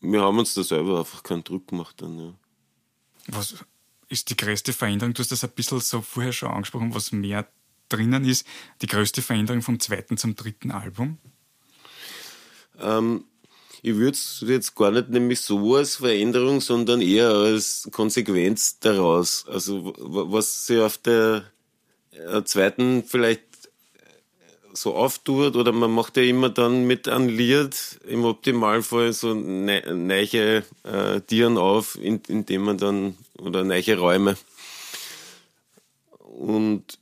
wir 0.00 0.22
haben 0.22 0.38
uns 0.38 0.54
da 0.54 0.62
selber 0.62 1.00
einfach 1.00 1.22
keinen 1.22 1.44
Druck 1.44 1.68
gemacht 1.68 1.96
dann, 2.00 2.18
ja. 2.18 2.34
Was 3.28 3.54
ist 4.08 4.30
die 4.30 4.36
größte 4.36 4.72
Veränderung? 4.72 5.12
Du 5.12 5.20
hast 5.20 5.32
das 5.32 5.44
ein 5.44 5.50
bisschen 5.50 5.80
so 5.80 6.00
vorher 6.00 6.32
schon 6.32 6.50
angesprochen, 6.50 6.94
was 6.94 7.12
mehr 7.12 7.46
drinnen 7.88 8.24
ist. 8.24 8.46
Die 8.80 8.86
größte 8.86 9.22
Veränderung 9.22 9.62
vom 9.62 9.80
zweiten 9.80 10.16
zum 10.16 10.34
dritten 10.34 10.70
Album? 10.70 11.18
Ähm, 12.80 13.24
ich 13.82 13.94
würde 13.96 14.12
es 14.12 14.42
jetzt 14.46 14.74
gar 14.74 14.90
nicht 14.90 15.10
nämlich 15.10 15.40
so 15.40 15.76
als 15.76 15.96
Veränderung, 15.96 16.60
sondern 16.60 17.00
eher 17.00 17.30
als 17.30 17.88
Konsequenz 17.92 18.78
daraus. 18.78 19.46
Also 19.48 19.94
was 19.98 20.66
sie 20.66 20.80
auf 20.80 20.98
der 20.98 21.44
äh, 22.12 22.42
zweiten 22.44 23.04
vielleicht 23.04 23.47
so 24.72 24.94
auftut 24.94 25.56
oder 25.56 25.72
man 25.72 25.90
macht 25.90 26.16
ja 26.16 26.22
immer 26.22 26.50
dann 26.50 26.86
mit 26.86 27.08
einem 27.08 27.28
Lied 27.28 28.00
im 28.06 28.24
Optimalfall 28.24 29.12
so 29.12 29.34
ne 29.34 29.82
neue 29.94 30.64
äh, 30.84 31.20
Tieren 31.22 31.58
auf, 31.58 31.96
in, 32.00 32.20
indem 32.28 32.62
man 32.62 32.78
dann 32.78 33.16
oder 33.38 33.64
neue 33.64 33.98
Räume. 33.98 34.36
Und 36.18 36.98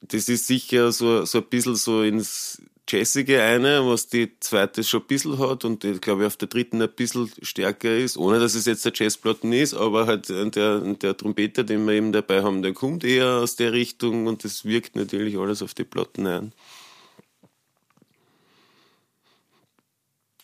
das 0.00 0.28
ist 0.28 0.46
sicher 0.46 0.92
so, 0.92 1.24
so 1.24 1.38
ein 1.38 1.44
bisschen 1.44 1.76
so 1.76 2.02
ins 2.02 2.62
Jazzige 2.88 3.42
eine, 3.42 3.86
was 3.86 4.08
die 4.08 4.30
zweite 4.40 4.82
schon 4.82 5.02
ein 5.02 5.06
bisschen 5.06 5.38
hat 5.38 5.64
und 5.64 5.82
die, 5.82 5.92
glaube 6.00 6.22
ich, 6.22 6.26
auf 6.26 6.36
der 6.36 6.48
dritten 6.48 6.80
ein 6.80 6.88
bisschen 6.88 7.30
stärker 7.42 7.94
ist, 7.96 8.16
ohne 8.16 8.40
dass 8.40 8.54
es 8.54 8.64
jetzt 8.64 8.84
der 8.84 8.92
Jazzplatten 8.94 9.52
ist, 9.52 9.74
aber 9.74 10.06
halt 10.06 10.28
der, 10.28 10.80
der 10.80 11.16
Trompeter, 11.16 11.64
den 11.64 11.86
wir 11.86 11.94
eben 11.94 12.12
dabei 12.12 12.42
haben, 12.42 12.62
der 12.62 12.72
kommt 12.72 13.04
eher 13.04 13.38
aus 13.38 13.56
der 13.56 13.72
Richtung 13.72 14.26
und 14.26 14.44
das 14.44 14.64
wirkt 14.64 14.96
natürlich 14.96 15.38
alles 15.38 15.62
auf 15.62 15.74
die 15.74 15.84
Platten 15.84 16.26
ein. 16.26 16.52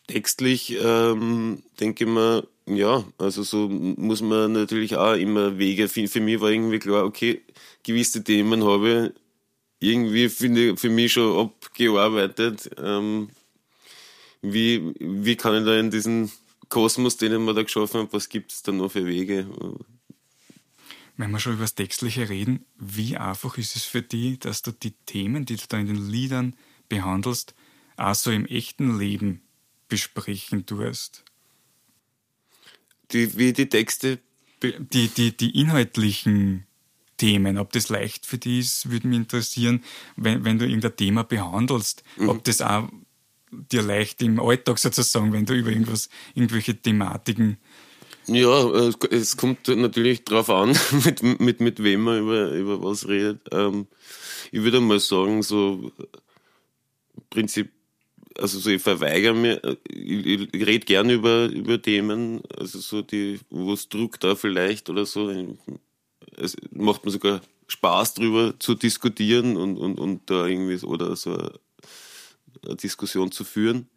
Textlich 0.07 0.77
ähm, 0.85 1.63
denke 1.81 2.05
ich 2.05 2.11
mir, 2.11 2.47
ja, 2.67 3.05
also 3.19 3.43
so 3.43 3.69
muss 3.69 4.21
man 4.21 4.53
natürlich 4.53 4.97
auch 4.97 5.15
immer 5.15 5.59
Wege 5.59 5.89
finden. 5.89 6.11
Für 6.11 6.21
mich 6.21 6.41
war 6.41 6.51
irgendwie 6.51 6.79
klar, 6.79 7.05
okay, 7.05 7.43
gewisse 7.83 8.23
Themen 8.23 8.65
habe 8.65 9.13
ich 9.15 9.24
irgendwie 9.85 10.29
finde 10.29 10.77
für 10.77 10.91
mich 10.91 11.13
schon 11.13 11.39
abgearbeitet. 11.39 12.71
Ähm, 12.79 13.31
wie, 14.43 14.95
wie 14.99 15.37
kann 15.37 15.57
ich 15.57 15.65
da 15.65 15.79
in 15.79 15.91
diesen 15.91 16.31
Kosmos, 16.69 17.17
den 17.17 17.45
wir 17.45 17.55
da 17.55 17.63
geschaffen 17.63 18.01
haben, 18.01 18.09
was 18.13 18.29
gibt 18.29 18.53
es 18.53 18.63
da 18.63 18.73
noch 18.73 18.93
für 18.93 19.07
Wege? 19.07 19.47
Wenn 21.17 21.31
wir 21.31 21.39
schon 21.39 21.55
über 21.55 21.63
das 21.63 21.75
Textliche 21.75 22.29
reden, 22.29 22.65
wie 22.79 23.17
einfach 23.17 23.59
ist 23.59 23.77
es 23.77 23.85
für 23.85 24.03
dich, 24.03 24.41
dass 24.41 24.63
du 24.63 24.73
die 24.73 24.93
Themen, 25.07 25.45
die 25.45 25.57
du 25.57 25.63
da 25.69 25.79
in 25.79 25.87
den 25.87 26.11
Liedern 26.11 26.57
behandelst, 26.89 27.55
auch 27.97 28.15
so 28.15 28.31
im 28.31 28.47
echten 28.47 28.99
Leben 28.99 29.43
besprechen 29.89 30.67
tust? 30.67 31.25
Die, 33.13 33.37
wie 33.39 33.53
die 33.53 33.69
Texte? 33.69 34.19
Die, 34.63 35.09
die, 35.09 35.37
die 35.37 35.61
inhaltlichen 35.61 36.67
Themen. 37.17 37.59
Ob 37.59 37.73
das 37.73 37.89
leicht 37.89 38.27
für 38.27 38.39
dich 38.39 38.61
ist, 38.61 38.91
würde 38.91 39.09
mich 39.09 39.19
interessieren, 39.19 39.83
wenn, 40.17 40.45
wenn 40.45 40.59
du 40.59 40.67
irgendein 40.67 40.97
Thema 40.97 41.25
behandelst, 41.25 42.03
mhm. 42.17 42.29
ob 42.29 42.45
das 42.45 42.61
auch 42.61 42.89
dir 43.51 43.83
leicht 43.83 44.21
im 44.23 44.41
Alltag 44.41 44.79
sozusagen, 44.79 45.33
wenn 45.33 45.47
du 45.47 45.55
über 45.55 45.71
irgendwas, 45.71 46.09
irgendwelche 46.35 46.77
Thematiken 46.77 47.59
ja, 48.27 48.91
es 49.11 49.37
kommt 49.37 49.69
natürlich 49.69 50.25
drauf 50.25 50.49
an, 50.49 50.77
mit, 51.05 51.23
mit, 51.23 51.61
mit 51.61 51.83
wem 51.83 52.03
man 52.03 52.21
über, 52.21 52.51
über 52.53 52.83
was 52.83 53.07
redet. 53.07 53.41
Ähm, 53.53 53.87
ich 54.51 54.63
würde 54.63 54.81
mal 54.81 55.01
sagen, 55.01 55.43
so 55.43 55.93
Prinzip, 57.29 57.71
also 58.39 58.59
so 58.59 58.71
ich 58.71 58.83
verweigere 58.83 59.35
mir, 59.35 59.61
ich, 59.89 60.49
ich 60.53 60.67
rede 60.67 60.87
gerne 60.87 61.13
über, 61.13 61.47
über 61.47 61.81
Themen, 61.81 62.41
also 62.57 62.79
so 62.79 63.03
die, 63.03 63.41
wo 63.51 63.75
es 63.75 63.89
Druck 63.89 64.19
da 64.21 64.35
vielleicht 64.35 64.89
oder 64.89 65.05
so 65.05 65.31
es 66.37 66.57
macht 66.71 67.05
mir 67.05 67.11
sogar 67.11 67.41
Spaß 67.69 68.15
drüber 68.15 68.55
zu 68.59 68.75
diskutieren 68.75 69.57
und, 69.57 69.77
und, 69.79 69.99
und 69.99 70.31
da 70.31 70.47
irgendwie 70.47 70.85
oder 70.85 71.17
so 71.17 71.35
eine 71.35 72.77
Diskussion 72.77 73.33
zu 73.33 73.45
führen 73.45 73.89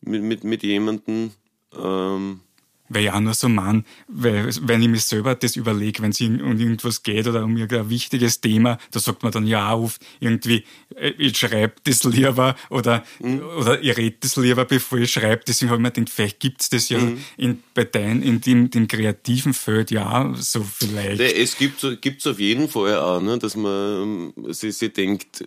mit, 0.00 0.22
mit, 0.22 0.44
mit 0.44 0.62
jemandem. 0.62 1.32
Ähm, 1.76 2.40
weil 2.88 3.04
ich 3.04 3.10
auch 3.10 3.20
nur 3.20 3.34
so 3.34 3.48
Mann, 3.48 3.84
weil, 4.08 4.48
wenn 4.62 4.82
ich 4.82 4.88
mir 4.88 4.98
selber 4.98 5.34
das 5.34 5.56
überlege, 5.56 6.02
wenn 6.02 6.10
es 6.10 6.20
um 6.20 6.58
irgendwas 6.58 7.02
geht 7.02 7.26
oder 7.26 7.44
um 7.44 7.56
irgendein 7.56 7.90
wichtiges 7.90 8.40
Thema, 8.40 8.78
da 8.90 9.00
sagt 9.00 9.22
man 9.22 9.32
dann 9.32 9.46
ja 9.46 9.70
auf, 9.70 9.98
irgendwie, 10.20 10.64
äh, 10.94 11.10
ich 11.18 11.36
schreibe 11.36 11.74
das 11.84 12.04
lieber 12.04 12.56
oder, 12.70 13.04
mhm. 13.20 13.40
oder 13.58 13.82
ich 13.82 13.96
rede 13.96 14.16
das 14.20 14.36
lieber, 14.36 14.64
bevor 14.64 14.98
ich 14.98 15.12
schreibe. 15.12 15.42
Deswegen 15.46 15.70
habe 15.70 15.80
ich 15.80 15.82
mir 15.82 15.90
gedacht, 15.92 16.14
vielleicht 16.14 16.40
gibt 16.40 16.62
es 16.62 16.70
das 16.70 16.88
ja 16.88 16.98
mhm. 16.98 17.18
in, 17.36 17.62
bei 17.74 17.84
dein, 17.84 18.22
in 18.22 18.40
dem, 18.40 18.70
dem 18.70 18.88
kreativen 18.88 19.54
Feld 19.54 19.90
ja 19.90 20.32
so 20.36 20.62
vielleicht. 20.62 21.20
Es 21.20 21.56
gibt 21.56 21.82
es 21.82 22.26
auf 22.26 22.38
jeden 22.38 22.68
Fall 22.68 22.96
auch, 22.98 23.20
ne, 23.20 23.38
dass 23.38 23.56
man 23.56 24.32
ähm, 24.36 24.52
sich, 24.52 24.76
sich 24.76 24.92
denkt, 24.92 25.44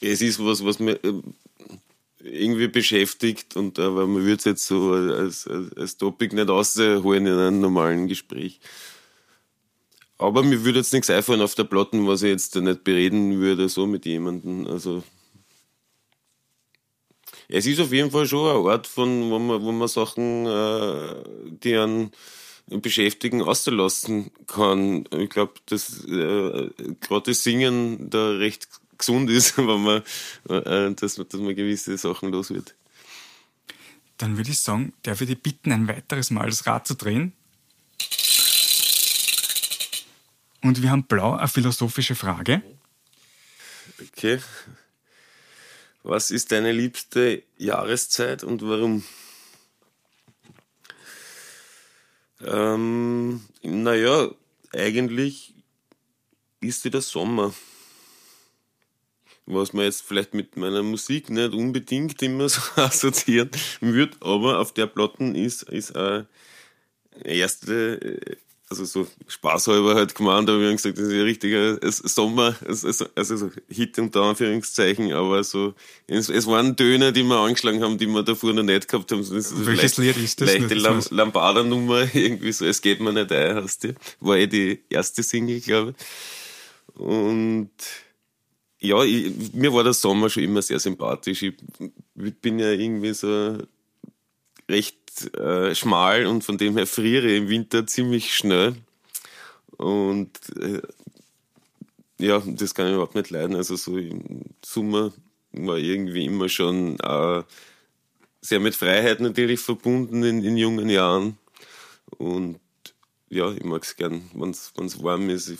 es 0.00 0.20
ist 0.20 0.44
was, 0.44 0.64
was 0.64 0.78
mir 0.78 0.98
irgendwie 2.24 2.68
beschäftigt 2.68 3.56
und 3.56 3.78
aber 3.78 4.06
man 4.06 4.22
würde 4.22 4.36
es 4.36 4.44
jetzt 4.44 4.66
so 4.66 4.92
als, 4.92 5.46
als, 5.46 5.72
als 5.76 5.96
Topic 5.96 6.34
nicht 6.34 6.48
rausholen 6.48 7.26
in 7.26 7.38
einem 7.38 7.60
normalen 7.60 8.08
Gespräch. 8.08 8.60
Aber 10.18 10.42
mir 10.42 10.64
würde 10.64 10.78
jetzt 10.78 10.92
nichts 10.92 11.10
einfallen 11.10 11.40
auf 11.40 11.56
der 11.56 11.64
Platte, 11.64 12.06
was 12.06 12.22
ich 12.22 12.30
jetzt 12.30 12.54
nicht 12.54 12.84
bereden 12.84 13.40
würde, 13.40 13.68
so 13.68 13.86
mit 13.86 14.06
jemandem. 14.06 14.66
Also 14.68 15.02
es 17.48 17.66
ist 17.66 17.80
auf 17.80 17.92
jeden 17.92 18.10
Fall 18.10 18.26
schon 18.26 18.48
ein 18.48 18.56
Ort, 18.56 18.86
von, 18.86 19.30
wo 19.30 19.38
man, 19.38 19.62
wo 19.62 19.72
man 19.72 19.88
Sachen, 19.88 20.46
äh, 20.46 21.14
die 21.62 21.76
einen 21.76 22.12
beschäftigen, 22.66 23.42
auszulassen 23.42 24.30
kann. 24.46 25.04
Ich 25.18 25.28
glaube, 25.28 25.54
dass 25.66 26.04
äh, 26.04 26.70
gerade 27.00 27.22
das 27.26 27.42
Singen 27.42 28.08
da 28.08 28.30
recht 28.30 28.68
gesund 29.02 29.30
ist, 29.30 29.56
wenn 29.58 29.82
man, 29.82 30.02
äh, 30.48 30.94
dass, 30.94 31.16
dass 31.16 31.40
man 31.40 31.54
gewisse 31.54 31.96
Sachen 31.98 32.30
los 32.30 32.50
wird. 32.50 32.74
Dann 34.18 34.36
würde 34.36 34.50
ich 34.50 34.60
sagen, 34.60 34.92
darf 35.02 35.20
ich 35.20 35.28
dich 35.28 35.42
bitten, 35.42 35.72
ein 35.72 35.88
weiteres 35.88 36.30
Mal 36.30 36.46
das 36.46 36.66
Rad 36.66 36.86
zu 36.86 36.94
drehen? 36.94 37.32
Und 40.62 40.80
wir 40.80 40.90
haben 40.90 41.04
blau 41.04 41.34
eine 41.34 41.48
philosophische 41.48 42.14
Frage. 42.14 42.62
Okay. 44.00 44.40
Was 46.04 46.30
ist 46.30 46.52
deine 46.52 46.72
liebste 46.72 47.42
Jahreszeit 47.58 48.44
und 48.44 48.62
warum? 48.62 49.04
Ähm, 52.44 53.44
naja, 53.62 54.30
eigentlich 54.72 55.54
ist 56.60 56.82
sie 56.82 56.90
der 56.90 57.02
Sommer. 57.02 57.52
Was 59.46 59.72
man 59.72 59.84
jetzt 59.84 60.02
vielleicht 60.02 60.34
mit 60.34 60.56
meiner 60.56 60.82
Musik 60.82 61.30
nicht 61.30 61.52
unbedingt 61.52 62.22
immer 62.22 62.48
so 62.50 62.60
assoziieren 62.76 63.50
würde, 63.80 64.16
aber 64.20 64.60
auf 64.60 64.72
der 64.72 64.86
Platten 64.86 65.34
ist, 65.34 65.64
ist 65.64 65.96
eine 65.96 66.26
erste 67.24 68.00
äh, 68.00 68.36
also 68.72 68.84
so 68.84 69.06
spaßhalber 69.28 69.94
halt 69.94 70.14
gemeint, 70.14 70.48
aber 70.48 70.60
wir 70.60 70.68
haben 70.68 70.76
gesagt, 70.76 70.96
das 70.96 71.04
ist 71.04 71.12
ein 71.12 71.20
richtiger 71.20 71.78
Sommer, 71.90 72.56
also, 72.66 72.90
so 73.36 73.50
Hit 73.68 73.98
unter 73.98 74.22
Anführungszeichen, 74.22 75.12
aber 75.12 75.44
so, 75.44 75.74
es, 76.06 76.28
es 76.30 76.46
waren 76.46 76.74
Töne, 76.76 77.12
die 77.12 77.22
wir 77.22 77.36
angeschlagen 77.36 77.82
haben, 77.82 77.98
die 77.98 78.06
wir 78.06 78.22
davor 78.22 78.52
noch 78.54 78.62
nicht 78.62 78.88
gehabt 78.88 79.12
haben. 79.12 79.20
Welches 79.30 79.98
leicht, 79.98 79.98
Lied 79.98 80.24
ist 80.24 80.40
das? 80.40 80.54
Leichte 80.54 80.74
Lam 80.74 81.02
Lambada-Nummer, 81.10 82.08
irgendwie 82.14 82.52
so, 82.52 82.64
es 82.64 82.80
geht 82.80 83.00
mir 83.00 83.12
nicht 83.12 83.30
ein, 83.30 83.56
hast 83.56 83.84
du. 83.84 83.94
War 84.20 84.36
eh 84.38 84.46
die 84.46 84.80
erste 84.88 85.22
Single, 85.22 85.60
glaube 85.60 85.94
ich. 85.94 87.00
Und, 87.00 87.70
ja, 88.82 89.02
ich, 89.04 89.52
mir 89.54 89.72
war 89.72 89.84
der 89.84 89.92
Sommer 89.92 90.28
schon 90.28 90.42
immer 90.42 90.60
sehr 90.60 90.78
sympathisch. 90.78 91.42
Ich, 91.42 91.54
bin 92.14 92.58
ja 92.58 92.70
irgendwie 92.72 93.14
so 93.14 93.58
recht 94.68 95.34
äh, 95.36 95.74
schmal 95.74 96.26
und 96.26 96.42
von 96.42 96.58
dem 96.58 96.76
her 96.76 96.86
friere 96.86 97.34
im 97.34 97.48
Winter 97.48 97.86
ziemlich 97.86 98.34
schnell. 98.34 98.74
Und 99.76 100.30
äh, 100.60 100.82
ja, 102.18 102.42
das 102.44 102.74
kann 102.74 102.88
ich 102.88 102.94
überhaupt 102.94 103.14
nicht 103.14 103.30
leiden. 103.30 103.54
Also 103.54 103.76
so 103.76 103.96
im 103.96 104.42
Sommer 104.64 105.12
war 105.52 105.76
irgendwie 105.76 106.24
immer 106.24 106.48
schon 106.48 106.98
äh, 107.00 107.42
sehr 108.40 108.60
mit 108.60 108.74
Freiheit 108.74 109.20
natürlich 109.20 109.60
verbunden 109.60 110.24
in, 110.24 110.42
in 110.42 110.56
jungen 110.56 110.88
Jahren. 110.88 111.38
Und 112.18 112.58
ja, 113.28 113.52
ich 113.52 113.64
mag 113.64 113.84
es 113.84 113.96
gern, 113.96 114.28
wenn 114.34 114.50
es 114.50 115.02
warm 115.02 115.30
ist. 115.30 115.48
Ich 115.48 115.58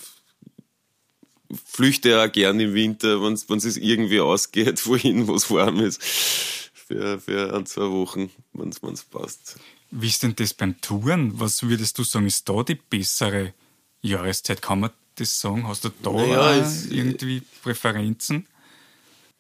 flüchte 1.65 2.21
auch 2.21 2.31
gern 2.31 2.61
im 2.61 2.75
Winter, 2.75 3.23
wenn 3.23 3.35
es 3.35 3.77
irgendwie 3.77 4.21
ausgeht, 4.21 4.87
wohin, 4.87 5.27
wo 5.27 5.35
es 5.35 5.51
warm 5.51 5.81
ist 5.81 6.03
für, 6.93 7.21
für 7.21 7.55
ein, 7.55 7.67
zwei 7.67 7.91
Wochen, 7.91 8.31
wenn 8.53 8.69
es 8.71 9.05
passt. 9.05 9.57
Wie 9.91 10.09
ist 10.09 10.23
denn 10.23 10.35
das 10.37 10.55
beim 10.55 10.81
Touren? 10.81 11.39
Was 11.39 11.63
würdest 11.63 11.99
du 11.99 12.05
sagen, 12.05 12.27
ist 12.27 12.49
da 12.49 12.63
die 12.63 12.75
bessere 12.75 13.53
Jahreszeit? 14.01 14.63
Kann 14.63 14.81
man 14.81 14.91
das 15.17 15.39
sagen? 15.39 15.67
Hast 15.69 15.85
du 15.85 15.91
da 16.03 16.13
naja, 16.13 16.73
irgendwie 16.91 17.43
Präferenzen? 17.63 18.47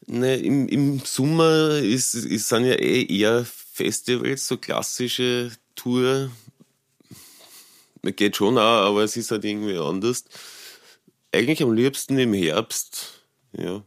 Ne, 0.07 0.37
im, 0.37 0.69
im 0.69 0.99
Sommer 1.01 1.79
ist, 1.79 2.15
ist, 2.15 2.49
sind 2.49 2.65
ja 2.65 2.75
eh 2.75 3.05
eher 3.05 3.45
Festivals, 3.45 4.47
so 4.49 4.57
klassische 4.57 5.53
Tour. 5.75 6.31
Man 8.03 8.17
geht 8.17 8.37
schon 8.37 8.59
auch, 8.59 8.89
aber 8.89 9.05
es 9.05 9.17
ist 9.17 9.31
halt 9.31 9.45
irgendwie 9.45 9.79
anders. 9.79 10.25
Eigentlich 11.33 11.63
am 11.63 11.73
liebsten 11.73 12.19
im 12.19 12.35
Herbst, 12.35 13.23
ja. 13.53 13.83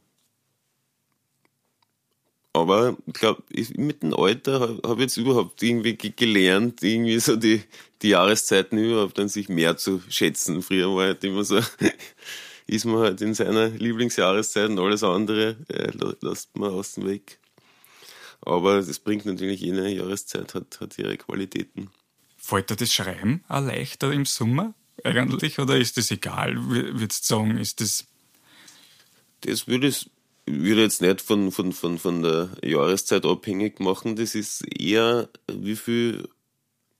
Aber 2.53 2.97
ich 3.05 3.13
glaube, 3.13 3.43
mit 3.75 4.01
dem 4.01 4.13
Alter 4.13 4.79
habe 4.83 4.95
ich 4.95 5.01
jetzt 5.01 5.17
überhaupt 5.17 5.61
irgendwie 5.61 5.97
gelernt, 5.97 6.81
irgendwie 6.83 7.19
so 7.19 7.35
die, 7.35 7.61
die 8.01 8.09
Jahreszeiten 8.09 8.77
überhaupt 8.77 9.19
an 9.19 9.27
sich 9.27 9.49
mehr 9.49 9.75
zu 9.75 10.01
schätzen. 10.07 10.61
Früher 10.61 10.87
war 10.95 11.07
halt 11.07 11.23
immer 11.25 11.43
so, 11.43 11.59
ist 12.67 12.85
man 12.85 12.99
halt 12.99 13.21
in 13.21 13.33
seiner 13.33 13.67
Lieblingsjahreszeit 13.67 14.69
und 14.69 14.79
alles 14.79 15.03
andere 15.03 15.57
äh, 15.67 15.91
lässt 16.21 16.55
man 16.55 16.71
außen 16.71 17.05
weg. 17.05 17.39
Aber 18.39 18.77
das 18.77 18.99
bringt 18.99 19.25
natürlich 19.25 19.59
jede 19.59 19.89
Jahreszeit, 19.89 20.55
hat, 20.55 20.79
hat 20.79 20.97
ihre 20.97 21.17
Qualitäten. 21.17 21.89
Fällt 22.37 22.69
dir 22.69 22.77
das 22.77 22.93
Schreiben 22.93 23.43
auch 23.49 23.65
leichter 23.65 24.13
im 24.13 24.25
Sommer 24.25 24.73
eigentlich 25.03 25.59
oder 25.59 25.77
ist 25.77 25.97
das 25.97 26.11
egal? 26.11 26.55
Würdest 26.57 27.29
du 27.29 27.35
sagen, 27.35 27.57
ist 27.57 27.81
das. 27.81 28.05
Das 29.41 29.67
würde 29.67 29.87
ich 29.87 30.09
würde 30.45 30.83
jetzt 30.83 31.01
nicht 31.01 31.21
von, 31.21 31.51
von, 31.51 31.73
von, 31.73 31.97
von 31.97 32.21
der 32.21 32.49
Jahreszeit 32.63 33.25
abhängig 33.25 33.79
machen. 33.79 34.15
Das 34.15 34.35
ist 34.35 34.61
eher, 34.79 35.29
wie 35.51 35.75
viel 35.75 36.29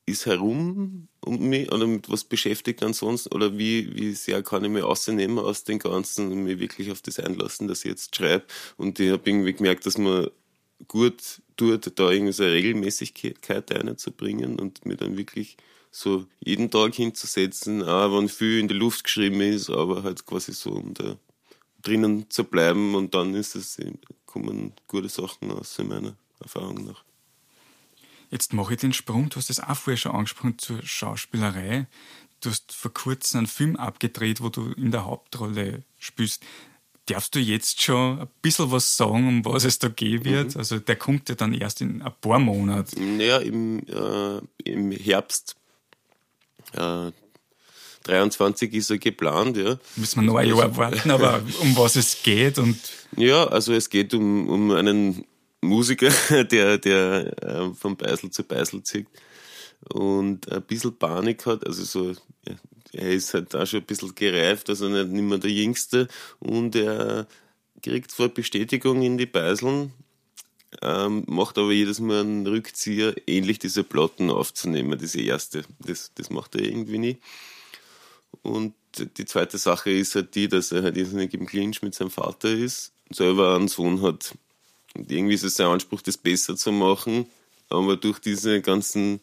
ist 0.07 0.25
herum 0.25 1.07
um 1.21 1.49
mich 1.49 1.71
oder 1.71 1.87
mit 1.87 2.09
was 2.09 2.23
beschäftigt 2.23 2.83
ansonsten 2.83 3.33
oder 3.33 3.57
wie, 3.57 3.95
wie 3.95 4.13
sehr 4.13 4.43
kann 4.43 4.63
ich 4.63 4.69
mich 4.69 4.83
rausnehmen 4.83 5.39
aus 5.39 5.63
dem 5.63 5.79
Ganzen 5.79 6.31
und 6.31 6.43
mich 6.43 6.59
wirklich 6.59 6.91
auf 6.91 7.01
das 7.01 7.19
einlassen, 7.19 7.67
dass 7.67 7.79
ich 7.79 7.89
jetzt 7.89 8.15
schreibe. 8.15 8.45
Und 8.77 8.99
ich 8.99 9.11
habe 9.11 9.27
irgendwie 9.27 9.53
gemerkt, 9.53 9.85
dass 9.85 9.97
man 9.97 10.27
gut 10.87 11.41
tut, 11.57 11.97
da 11.97 12.11
irgendwie 12.11 12.33
so 12.33 12.43
eine 12.43 12.53
Regelmäßigkeit 12.53 13.71
einzubringen 13.71 14.59
und 14.59 14.85
mir 14.85 14.97
dann 14.97 15.17
wirklich 15.17 15.57
so 15.95 16.25
jeden 16.39 16.69
Tag 16.69 16.93
hinzusetzen, 16.93 17.81
auch 17.81 18.17
wenn 18.17 18.27
viel 18.27 18.59
in 18.59 18.67
der 18.67 18.75
Luft 18.75 19.05
geschrieben 19.05 19.39
ist, 19.39 19.69
aber 19.69 20.03
halt 20.03 20.25
quasi 20.25 20.51
so 20.51 20.71
um 20.71 20.93
der 20.93 21.17
drinnen 21.83 22.29
zu 22.29 22.43
bleiben 22.43 22.95
und 22.95 23.13
dann 23.13 23.33
ist 23.33 23.55
es, 23.55 23.77
kommen 24.25 24.73
gute 24.87 25.07
Sachen 25.07 25.51
aus, 25.51 25.79
in 25.79 25.87
meiner 25.87 26.15
Erfahrung 26.41 26.83
nach. 26.83 27.03
Jetzt 28.29 28.51
mache 28.53 28.73
ich 28.73 28.79
den 28.81 28.91
Sprung, 28.91 29.29
du 29.29 29.37
hast 29.37 29.49
das 29.49 29.61
auch 29.61 29.77
vorher 29.77 29.97
schon 29.97 30.11
angesprochen 30.11 30.57
zur 30.57 30.81
Schauspielerei. 30.83 31.87
Du 32.41 32.49
hast 32.49 32.73
vor 32.73 32.93
kurzem 32.93 33.39
einen 33.39 33.47
Film 33.47 33.75
abgedreht, 33.77 34.41
wo 34.41 34.49
du 34.49 34.73
in 34.73 34.91
der 34.91 35.05
Hauptrolle 35.05 35.83
spielst. 35.97 36.43
Darfst 37.05 37.35
du 37.35 37.39
jetzt 37.39 37.81
schon 37.81 38.19
ein 38.19 38.27
bisschen 38.41 38.71
was 38.71 38.97
sagen, 38.97 39.27
um 39.27 39.45
was 39.45 39.63
es 39.63 39.79
da 39.79 39.87
gehen 39.87 40.25
wird? 40.25 40.55
Mhm. 40.55 40.59
Also 40.59 40.79
der 40.79 40.95
kommt 40.97 41.29
ja 41.29 41.35
dann 41.35 41.53
erst 41.53 41.79
in 41.79 42.01
ein 42.01 42.13
paar 42.19 42.39
Monaten. 42.39 43.21
Ja, 43.21 43.37
im, 43.37 43.79
äh, 43.87 44.41
im 44.63 44.91
Herbst 44.91 45.55
äh, 46.75 47.11
23 48.03 48.73
ist 48.73 48.91
er 48.91 48.97
geplant, 48.99 49.57
ja. 49.57 49.77
Müssen 49.95 50.21
wir 50.21 50.27
noch 50.27 50.35
ein 50.35 50.47
Jahr 50.47 50.77
warten, 50.77 51.09
aber 51.09 51.41
um 51.61 51.75
was 51.75 51.95
es 51.95 52.21
geht 52.21 52.57
und. 52.59 52.77
Ja, 53.17 53.47
also 53.47 53.73
es 53.73 53.89
geht 53.89 54.13
um, 54.13 54.47
um 54.47 54.71
einen 54.71 55.25
Musiker, 55.61 56.11
der, 56.51 56.77
der 56.77 57.43
äh, 57.43 57.73
von 57.73 57.97
Beisel 57.97 58.29
zu 58.29 58.43
Beisel 58.43 58.83
zieht 58.83 59.07
und 59.93 60.51
ein 60.51 60.61
bisschen 60.63 60.97
Panik 60.97 61.45
hat, 61.45 61.65
also 61.65 61.83
so, 61.83 62.13
er 62.91 63.11
ist 63.11 63.33
halt 63.33 63.55
auch 63.55 63.65
schon 63.65 63.81
ein 63.81 63.85
bisschen 63.85 64.15
gereift, 64.15 64.69
also 64.69 64.87
nicht, 64.87 65.09
nicht 65.09 65.23
mehr 65.23 65.37
der 65.37 65.51
Jüngste 65.51 66.07
und 66.39 66.75
er 66.75 67.27
kriegt 67.81 68.11
zwar 68.11 68.29
Bestätigung 68.29 69.01
in 69.01 69.17
die 69.17 69.25
Beiseln, 69.25 69.93
ähm, 70.81 71.23
macht 71.27 71.57
aber 71.57 71.71
jedes 71.71 71.99
Mal 71.99 72.21
einen 72.21 72.47
Rückzieher, 72.47 73.15
ähnlich 73.27 73.59
diese 73.59 73.83
Platten 73.83 74.29
aufzunehmen, 74.29 74.97
diese 74.97 75.21
erste. 75.21 75.63
Das, 75.79 76.11
das 76.15 76.29
macht 76.29 76.55
er 76.55 76.61
irgendwie 76.61 76.97
nie. 76.97 77.17
Und 78.41 78.73
die 79.17 79.25
zweite 79.25 79.57
Sache 79.57 79.91
ist 79.91 80.15
halt 80.15 80.35
die, 80.35 80.47
dass 80.47 80.71
er 80.71 80.83
halt 80.83 80.97
irrsinnig 80.97 81.33
im 81.33 81.45
Clinch 81.45 81.81
mit 81.81 81.95
seinem 81.95 82.11
Vater 82.11 82.49
ist, 82.49 82.93
selber 83.09 83.55
einen 83.55 83.67
Sohn 83.67 84.01
hat. 84.01 84.35
Und 84.95 85.11
irgendwie 85.11 85.35
ist 85.35 85.43
es 85.43 85.55
sein 85.55 85.67
Anspruch, 85.67 86.01
das 86.01 86.17
besser 86.17 86.55
zu 86.55 86.71
machen, 86.71 87.27
aber 87.69 87.97
durch 87.97 88.19
diese 88.19 88.61
ganzen 88.61 89.19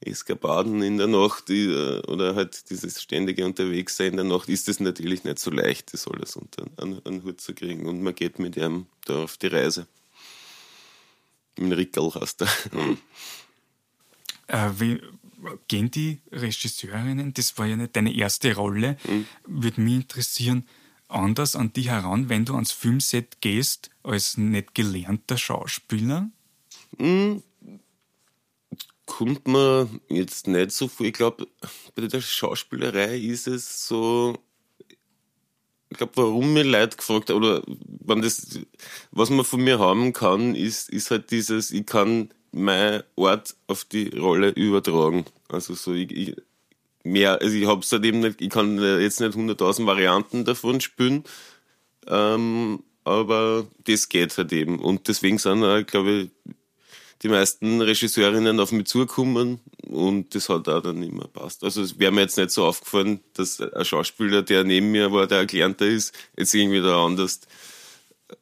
Eskapaden 0.00 0.80
in 0.82 0.96
der 0.96 1.08
Nacht 1.08 1.50
äh, 1.50 1.98
oder 2.06 2.36
halt 2.36 2.70
dieses 2.70 3.02
ständige 3.02 3.44
Unterwegssein 3.44 4.12
in 4.12 4.16
der 4.16 4.24
Nacht 4.24 4.48
ist 4.48 4.68
es 4.68 4.80
natürlich 4.80 5.24
nicht 5.24 5.38
so 5.38 5.50
leicht, 5.50 5.92
das 5.92 6.06
alles 6.06 6.36
unter 6.36 6.64
einen, 6.76 7.04
einen 7.04 7.24
Hut 7.24 7.40
zu 7.40 7.52
kriegen. 7.52 7.86
Und 7.86 8.02
man 8.02 8.14
geht 8.14 8.38
mit 8.38 8.56
ihm 8.56 8.86
da 9.06 9.24
auf 9.24 9.36
die 9.36 9.48
Reise. 9.48 9.86
Im 11.58 11.72
Rickerl 11.72 12.14
heißt 12.14 12.42
er. 12.42 12.48
Äh, 14.50 14.70
wie, 14.78 14.98
gehen 15.68 15.90
die 15.90 16.20
Regisseurinnen, 16.32 17.34
das 17.34 17.58
war 17.58 17.66
ja 17.66 17.76
nicht 17.76 17.94
deine 17.94 18.14
erste 18.14 18.54
Rolle, 18.56 18.96
mhm. 19.06 19.26
würde 19.46 19.80
mich 19.82 19.94
interessieren, 19.94 20.66
anders 21.08 21.56
an 21.56 21.72
die 21.72 21.90
heran, 21.90 22.28
wenn 22.28 22.44
du 22.44 22.54
ans 22.54 22.72
Filmset 22.72 23.40
gehst, 23.40 23.90
als 24.02 24.36
nicht 24.36 24.74
gelernter 24.74 25.36
Schauspieler? 25.36 26.30
Mhm. 26.96 27.42
Kommt 29.06 29.48
man 29.48 30.00
jetzt 30.08 30.46
nicht 30.46 30.70
so 30.70 30.86
viel. 30.86 31.06
Ich 31.06 31.14
glaube, 31.14 31.48
bei 31.94 32.06
der 32.06 32.20
Schauspielerei 32.20 33.18
ist 33.18 33.48
es 33.48 33.86
so, 33.86 34.38
ich 35.90 35.96
glaube, 35.96 36.12
warum 36.16 36.52
mir 36.52 36.64
Leute 36.64 36.96
gefragt 36.96 37.30
oder 37.30 37.62
wenn 37.66 38.22
das, 38.22 38.60
was 39.10 39.30
man 39.30 39.44
von 39.44 39.62
mir 39.62 39.78
haben 39.78 40.12
kann, 40.12 40.54
ist, 40.54 40.90
ist 40.90 41.10
halt 41.10 41.30
dieses, 41.30 41.70
ich 41.70 41.86
kann 41.86 42.30
mein 42.52 43.02
Ort 43.16 43.56
auf 43.66 43.84
die 43.84 44.08
Rolle 44.16 44.50
übertragen. 44.50 45.24
Also 45.48 45.74
so 45.74 45.94
ich, 45.94 46.10
ich 46.10 46.36
mehr, 47.04 47.40
also 47.40 47.56
ich 47.56 47.66
hab's 47.66 47.90
halt 47.92 48.04
eben 48.04 48.20
nicht, 48.20 48.40
ich 48.40 48.50
kann 48.50 48.78
jetzt 48.78 49.20
nicht 49.20 49.36
100.000 49.36 49.86
Varianten 49.86 50.44
davon 50.44 50.80
spielen, 50.80 51.24
ähm, 52.06 52.82
aber 53.04 53.66
das 53.84 54.08
geht 54.08 54.36
halt 54.36 54.52
eben. 54.52 54.78
Und 54.80 55.08
deswegen 55.08 55.38
sind, 55.38 55.86
glaube 55.86 56.10
ich, 56.10 56.54
die 57.22 57.28
meisten 57.28 57.80
Regisseurinnen 57.80 58.60
auf 58.60 58.72
mich 58.72 58.86
zukommen 58.86 59.60
und 59.86 60.34
das 60.34 60.48
hat 60.48 60.68
auch 60.68 60.82
dann 60.82 61.02
immer 61.02 61.26
passt. 61.26 61.64
Also 61.64 61.82
es 61.82 61.98
wäre 61.98 62.12
mir 62.12 62.22
jetzt 62.22 62.38
nicht 62.38 62.50
so 62.50 62.64
aufgefallen, 62.64 63.20
dass 63.34 63.60
ein 63.60 63.84
Schauspieler, 63.84 64.42
der 64.42 64.64
neben 64.64 64.90
mir 64.90 65.12
war, 65.12 65.26
der 65.26 65.38
erklärter 65.38 65.86
ist, 65.86 66.14
jetzt 66.36 66.54
irgendwie 66.54 66.80
da 66.80 67.04
anders 67.04 67.40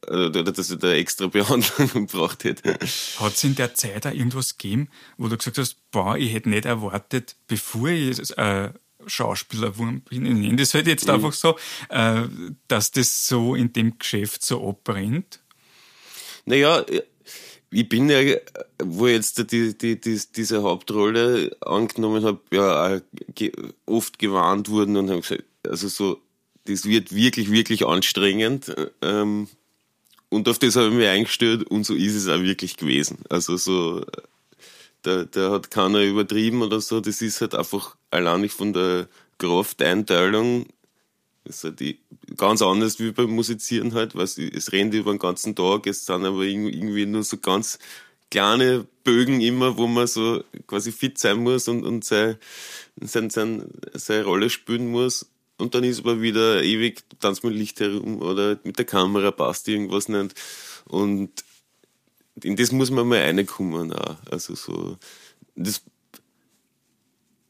äh, 0.07 0.27
oder 0.27 0.43
dass 0.43 0.69
ich 0.69 0.79
da 0.79 0.93
extra 0.93 1.27
Behandlung 1.27 2.07
gebraucht 2.07 2.43
hätte. 2.43 2.77
Hat 3.19 3.33
es 3.33 3.43
in 3.43 3.55
der 3.55 3.73
Zeit 3.73 4.05
auch 4.05 4.11
irgendwas 4.11 4.57
gegeben, 4.57 4.89
wo 5.17 5.27
du 5.27 5.37
gesagt 5.37 5.57
hast, 5.57 5.77
boah, 5.91 6.17
ich 6.17 6.33
hätte 6.33 6.49
nicht 6.49 6.65
erwartet, 6.65 7.35
bevor 7.47 7.89
ich 7.89 8.37
äh, 8.37 8.71
Schauspieler 9.07 9.71
bin, 9.71 10.03
ich 10.09 10.19
nenne 10.19 10.57
das 10.57 10.73
halt 10.73 10.87
jetzt 10.87 11.07
mhm. 11.07 11.13
einfach 11.13 11.33
so, 11.33 11.57
äh, 11.89 12.23
dass 12.67 12.91
das 12.91 13.27
so 13.27 13.55
in 13.55 13.73
dem 13.73 13.97
Geschäft 13.97 14.45
so 14.45 14.67
abbrennt? 14.67 15.39
Naja, 16.45 16.85
ich 17.71 17.89
bin 17.89 18.09
ja, 18.09 18.19
wo 18.81 19.07
ich 19.07 19.15
jetzt 19.15 19.51
die, 19.51 19.77
die, 19.77 19.99
die, 19.99 20.21
diese 20.35 20.63
Hauptrolle 20.63 21.55
angenommen 21.61 22.23
habe, 22.23 22.39
ja 22.51 23.01
oft 23.85 24.19
gewarnt 24.19 24.69
worden 24.69 24.97
und 24.97 25.09
haben 25.09 25.21
gesagt, 25.21 25.43
also 25.67 25.87
so, 25.87 26.21
das 26.65 26.85
wird 26.85 27.13
wirklich, 27.13 27.51
wirklich 27.51 27.85
anstrengend. 27.85 28.73
Ähm, 29.01 29.47
und 30.29 30.49
auf 30.49 30.59
das 30.59 30.75
habe 30.75 30.87
ich 30.87 30.93
mich 30.93 31.07
eingestellt 31.07 31.63
und 31.63 31.85
so 31.85 31.93
ist 31.93 32.15
es 32.15 32.27
auch 32.27 32.41
wirklich 32.41 32.77
gewesen. 32.77 33.19
Also 33.29 33.57
so, 33.57 34.05
da, 35.01 35.23
da 35.23 35.51
hat 35.51 35.71
keiner 35.71 36.01
übertrieben 36.01 36.61
oder 36.61 36.81
so, 36.81 36.99
das 36.99 37.21
ist 37.21 37.41
halt 37.41 37.55
einfach 37.55 37.95
allein 38.11 38.41
nicht 38.41 38.53
von 38.53 38.73
der 38.73 39.07
Krafteinteilung 39.37 40.67
ist 41.47 41.63
halt 41.63 41.79
die, 41.79 41.99
ganz 42.35 42.61
anders 42.61 42.99
wie 42.99 43.11
beim 43.11 43.31
Musizieren 43.31 43.93
halt, 43.93 44.15
weil 44.15 44.25
es, 44.25 44.71
rennt 44.71 44.93
über 44.93 45.11
den 45.11 45.19
ganzen 45.19 45.55
Tag, 45.55 45.87
es 45.87 46.05
sind 46.05 46.25
aber 46.25 46.41
irgendwie 46.41 47.05
nur 47.05 47.23
so 47.23 47.37
ganz 47.37 47.79
kleine 48.29 48.85
Bögen 49.03 49.41
immer, 49.41 49.77
wo 49.77 49.87
man 49.87 50.07
so 50.07 50.43
quasi 50.67 50.91
fit 50.91 51.17
sein 51.17 51.37
muss 51.37 51.67
und, 51.67 51.85
und 51.85 52.03
seine, 52.03 52.37
seine, 53.01 53.29
seine, 53.29 53.67
seine 53.93 54.25
Rolle 54.25 54.49
spielen 54.49 54.87
muss. 54.87 55.29
Und 55.57 55.73
dann 55.73 55.83
ist 55.83 55.99
aber 55.99 56.21
wieder 56.21 56.61
ewig, 56.61 57.03
tanzt 57.19 57.43
mit 57.43 57.53
Licht 57.53 57.79
herum 57.79 58.21
oder 58.21 58.59
mit 58.63 58.77
der 58.77 58.85
Kamera 58.85 59.31
passt 59.31 59.67
irgendwas 59.67 60.07
nicht. 60.07 60.35
Und 60.85 61.31
in 62.43 62.55
das 62.55 62.71
muss 62.71 62.91
man 62.91 63.07
mal 63.07 63.19
reinkommen 63.19 63.91
auch. 63.93 64.17
Also 64.29 64.55
so, 64.55 64.97
das 65.55 65.81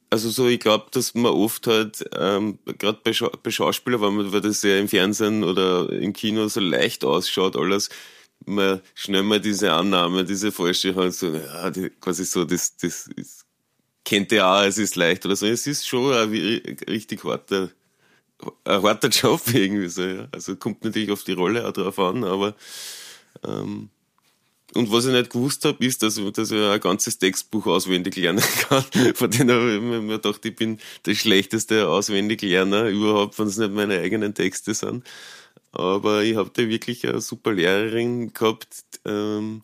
also 0.10 0.30
so, 0.30 0.48
ich 0.48 0.60
glaube, 0.60 0.88
dass 0.91 1.13
man 1.13 1.34
oft 1.34 1.67
halt, 1.67 2.06
ähm, 2.17 2.60
gerade 2.65 3.00
bei, 3.04 3.13
Scha 3.13 3.30
bei 3.43 3.52
Schauspielern, 3.52 4.02
weil, 4.02 4.12
man, 4.12 4.32
weil 4.34 4.41
das 4.41 4.63
ja 4.63 4.78
im 4.78 4.88
Fernsehen 4.88 5.43
oder 5.43 5.89
im 5.91 6.13
Kino 6.13 6.48
so 6.48 6.60
leicht 6.60 7.04
ausschaut, 7.06 7.56
alles, 7.58 7.89
man 8.46 8.82
schnell 8.96 9.24
mal 9.24 9.41
diese 9.41 9.74
Annahme, 9.74 10.24
diese 10.24 10.52
falsche 10.52 10.96
halt 10.96 11.13
so, 11.13 11.34
ja, 11.36 11.70
die, 11.72 11.89
quasi 11.89 12.26
so, 12.26 12.46
das, 12.46 12.78
das 12.78 13.08
ist, 13.15 13.46
kennt 14.06 14.32
ihr 14.32 14.48
auch, 14.48 14.63
es 14.63 14.78
ist 14.78 14.96
leicht 14.96 15.26
oder 15.26 15.36
so. 15.36 15.46
Es 15.48 15.67
ist 15.67 15.88
schon 15.88 16.13
ein 16.13 16.30
richtig 16.89 17.24
harter, 17.24 17.70
ein 18.65 18.82
harter 18.84 19.10
Job 19.10 19.41
irgendwie 19.54 19.89
so, 19.89 20.04
ja. 20.04 20.28
Also 20.32 20.56
kommt 20.56 20.84
natürlich 20.84 21.12
auf 21.12 21.24
die 21.24 21.34
Rolle 21.34 21.67
auch 21.67 21.74
drauf 21.74 22.00
an, 22.00 22.24
aber 22.24 22.56
ähm, 23.46 23.89
und 24.77 24.91
was 24.91 25.05
ich 25.05 25.11
nicht 25.11 25.31
gewusst 25.31 25.65
habe, 25.65 25.83
ist, 25.83 26.03
dass, 26.03 26.21
dass 26.33 26.51
ich 26.51 26.61
ein 26.61 26.79
ganzes 26.79 27.17
Textbuch 27.17 27.65
auswendig 27.65 28.15
lernen 28.15 28.43
kann. 28.69 28.83
Von 29.15 29.31
denen 29.31 29.51
habe 29.51 29.75
ich 29.75 29.81
mir 29.81 30.17
gedacht, 30.17 30.45
ich 30.45 30.55
bin 30.55 30.79
der 31.05 31.15
schlechteste 31.15 31.87
Auswendiglerner 31.87 32.87
überhaupt, 32.87 33.39
wenn 33.39 33.47
es 33.47 33.57
nicht 33.57 33.73
meine 33.73 33.99
eigenen 33.99 34.35
Texte 34.35 34.73
sind. 34.75 35.03
Aber 35.71 36.23
ich 36.23 36.35
habe 36.35 36.51
da 36.53 36.67
wirklich 36.67 37.07
eine 37.07 37.21
super 37.21 37.53
Lehrerin 37.53 38.33
gehabt, 38.33 38.67
ähm, 39.05 39.63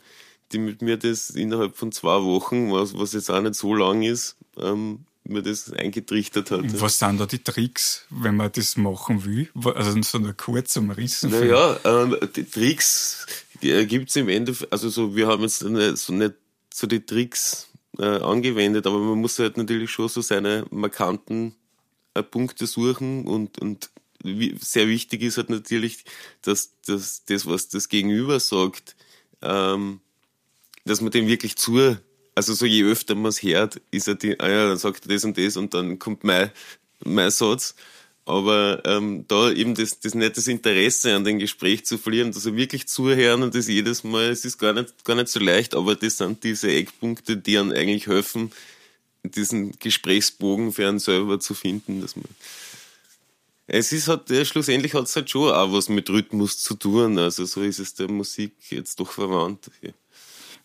die 0.52 0.60
mit 0.60 0.82
mir 0.82 0.98
das 0.98 1.30
innerhalb 1.30 1.78
von 1.78 1.92
zwei 1.92 2.22
Wochen, 2.24 2.72
was, 2.72 2.98
was 2.98 3.14
jetzt 3.14 3.30
auch 3.30 3.42
nicht 3.42 3.56
so 3.56 3.74
lang 3.76 4.02
ist, 4.02 4.36
ähm, 4.58 5.06
mir 5.26 5.42
das 5.42 5.72
eingetrichtert 5.72 6.52
hat. 6.52 6.82
Was 6.82 7.00
sind 7.00 7.20
da 7.20 7.26
die 7.26 7.40
Tricks, 7.40 8.06
wenn 8.10 8.36
man 8.36 8.52
das 8.52 8.76
machen 8.78 9.24
will? 9.24 9.50
Also 9.76 10.02
so 10.02 10.20
nur 10.20 10.34
kurz 10.34 10.76
umrissen. 10.76 11.32
Naja, 11.32 11.80
ähm, 11.86 12.18
die 12.36 12.44
Tricks 12.44 13.26
äh, 13.26 13.43
gibt 13.64 14.10
es 14.10 14.16
im 14.16 14.30
Endeffekt, 14.30 14.72
also 14.72 14.90
so, 14.90 15.16
wir 15.16 15.28
haben 15.28 15.44
jetzt 15.44 15.60
so 15.60 16.14
nicht 16.14 16.34
so 16.74 16.88
die 16.88 17.06
Tricks 17.06 17.70
äh, 17.98 18.04
angewendet, 18.04 18.88
aber 18.88 19.00
man 19.00 19.20
muss 19.20 19.40
halt 19.40 19.58
natürlich 19.58 19.92
schon 19.92 20.10
so 20.10 20.22
seine 20.22 20.66
markanten 20.72 21.56
äh, 22.14 22.24
Punkte 22.24 22.68
suchen 22.68 23.26
und, 23.26 23.60
und 23.60 23.90
sehr 24.60 24.88
wichtig 24.88 25.22
ist 25.22 25.38
halt 25.38 25.50
natürlich, 25.50 26.06
dass, 26.42 26.80
dass 26.86 27.26
das, 27.26 27.46
was 27.46 27.70
das 27.70 27.90
Gegenüber 27.90 28.40
sagt, 28.40 28.96
ähm, 29.42 30.00
dass 30.86 31.02
man 31.02 31.12
dem 31.12 31.28
wirklich 31.28 31.58
zu, 31.58 31.98
also 32.36 32.54
so 32.54 32.66
je 32.66 32.84
öfter 32.84 33.16
man 33.16 33.30
es 33.30 33.44
hört, 33.44 33.82
ist 33.92 34.08
er 34.08 34.16
die, 34.16 34.40
ah 34.40 34.50
ja, 34.50 34.68
dann 34.70 34.78
sagt 34.78 35.06
er 35.06 35.14
das 35.14 35.26
und 35.26 35.38
das 35.38 35.58
und 35.58 35.74
dann 35.74 36.00
kommt 36.00 36.24
mein, 36.24 36.52
mein 37.04 37.32
Satz 37.32 37.76
aber 38.26 38.82
ähm, 38.86 39.26
da 39.28 39.52
eben 39.52 39.76
das, 39.76 40.00
das 40.00 40.16
nicht 40.16 40.38
das 40.38 40.48
Interesse 40.48 41.16
an 41.16 41.24
dem 41.24 41.40
Gespräch 41.40 41.86
zu 41.86 41.98
verlieren, 41.98 42.34
also 42.34 42.56
wirklich 42.56 42.88
zuhören 42.88 43.44
und 43.44 43.56
das 43.56 43.68
jedes 43.68 44.04
Mal, 44.04 44.30
es 44.30 44.46
ist 44.46 44.58
gar 44.58 44.74
nicht, 44.74 45.04
gar 45.04 45.16
nicht 45.16 45.30
so 45.30 45.40
leicht, 45.40 45.76
aber 45.76 45.96
das 45.96 46.18
sind 46.18 46.44
diese 46.44 46.72
Eckpunkte, 46.72 47.38
die 47.38 47.58
einem 47.58 47.72
eigentlich 47.72 48.08
helfen, 48.08 48.52
diesen 49.24 49.78
Gesprächsbogen 49.80 50.72
für 50.72 50.88
einen 50.88 51.00
selber 51.00 51.40
zu 51.40 51.54
finden, 51.54 52.02
dass 52.02 52.16
man 52.16 52.26
es 53.66 53.92
ist 53.94 54.08
halt, 54.08 54.30
ja, 54.30 54.44
schlussendlich 54.44 54.94
hat 54.94 55.06
es 55.06 55.16
halt 55.16 55.30
schon 55.30 55.52
auch 55.52 55.72
was 55.72 55.88
mit 55.90 56.10
Rhythmus 56.10 56.60
zu 56.60 56.76
tun, 56.76 57.18
also 57.18 57.46
so 57.46 57.62
ist 57.62 57.80
es 57.80 57.94
der 57.94 58.10
Musik 58.10 58.54
jetzt 58.70 59.00
doch 59.00 59.12
verwandt. 59.12 59.72
Ja. 59.82 59.92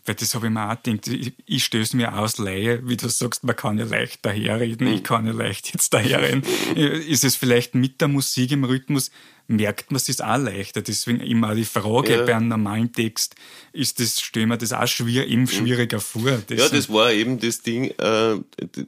Weil 0.09 0.15
das 0.15 0.35
habe 0.35 0.47
ich 0.47 0.53
mir 0.53 0.71
auch 0.71 0.83
gedacht, 0.83 1.07
ich, 1.09 1.35
ich 1.45 1.65
stöße 1.65 1.97
mir 1.97 2.17
aus 2.17 2.39
Laie, 2.39 2.81
wie 2.89 2.97
du 2.97 3.09
sagst, 3.09 3.45
man 3.45 3.55
kann 3.55 3.79
ja 3.79 3.85
leicht 3.85 4.25
daherreden, 4.25 4.87
ich 4.89 5.05
kann 5.05 5.27
ja 5.27 5.33
leicht 5.33 5.73
jetzt 5.73 5.93
daherreden. 5.93 6.43
ist 6.75 7.25
es 7.25 7.37
vielleicht 7.37 7.75
mit 7.75 8.01
der 8.01 8.09
Musik 8.09 8.53
im 8.53 8.65
Rhythmus, 8.65 9.11
merkt 9.49 9.91
man 9.91 10.01
es 10.05 10.21
auch 10.21 10.37
leichter. 10.37 10.83
Deswegen 10.83 11.21
immer 11.21 11.55
die 11.55 11.65
Frage 11.65 12.17
ja. 12.17 12.25
bei 12.25 12.35
einem 12.35 12.49
normalen 12.49 12.93
Text, 12.93 13.35
ist 13.73 14.01
das, 14.01 14.21
stellen 14.21 14.49
wir 14.49 14.57
das 14.57 14.73
auch 14.73 14.87
schwer, 14.87 15.27
eben 15.27 15.43
mhm. 15.43 15.49
schwieriger 15.49 16.01
vor. 16.01 16.43
Das 16.47 16.59
ja, 16.59 16.69
das 16.69 16.89
war 16.89 17.13
eben 17.13 17.39
das 17.39 17.63
Ding, 17.63 17.91
äh, 17.99 18.37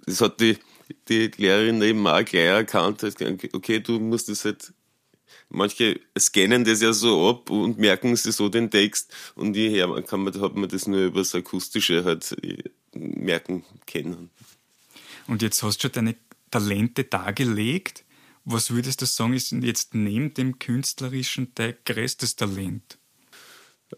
das 0.06 0.20
hat 0.20 0.40
die, 0.40 0.56
die 1.08 1.30
Lehrerin 1.36 1.82
eben 1.82 2.06
auch 2.06 2.24
gleich 2.24 2.46
erkannt, 2.46 3.02
okay, 3.52 3.80
du 3.80 3.98
musst 3.98 4.28
das 4.28 4.44
halt 4.44 4.72
manche 5.50 6.00
scannen 6.18 6.64
das 6.64 6.80
ja 6.80 6.92
so 6.92 7.28
ab 7.28 7.50
und 7.50 7.78
merken 7.78 8.16
sich 8.16 8.34
so 8.34 8.48
den 8.48 8.70
Text 8.70 9.12
und 9.34 9.54
hierher 9.54 9.88
kann 10.02 10.22
man, 10.22 10.40
hat 10.40 10.54
man 10.54 10.68
das 10.68 10.86
nur 10.86 11.06
über 11.06 11.20
das 11.20 11.34
Akustische 11.34 12.04
halt 12.04 12.36
äh, 12.42 12.62
merken 12.94 13.64
können. 13.86 14.30
Und 15.26 15.42
jetzt 15.42 15.62
hast 15.62 15.78
du 15.78 15.82
schon 15.82 15.92
deine 15.92 16.16
Talente 16.50 17.04
dargelegt. 17.04 18.04
Was 18.44 18.70
würdest 18.70 19.02
du 19.02 19.06
sagen, 19.06 19.34
ist 19.34 19.52
jetzt 19.52 19.94
neben 19.94 20.34
dem 20.34 20.58
künstlerischen 20.58 21.52
dein 21.54 21.74
größtes 21.84 22.36
Talent? 22.36 22.98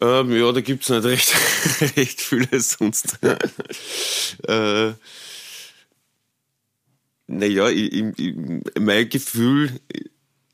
Ähm, 0.01 0.33
ja, 0.33 0.51
da 0.53 0.61
gibt 0.61 0.83
es 0.83 0.89
nicht 0.89 1.05
recht, 1.05 1.35
recht 1.97 2.21
viele 2.21 2.61
sonst. 2.61 3.19
äh, 4.49 4.93
naja, 7.27 7.69
ich, 7.69 7.93
ich, 7.93 8.35
mein 8.79 9.09
Gefühl 9.09 9.81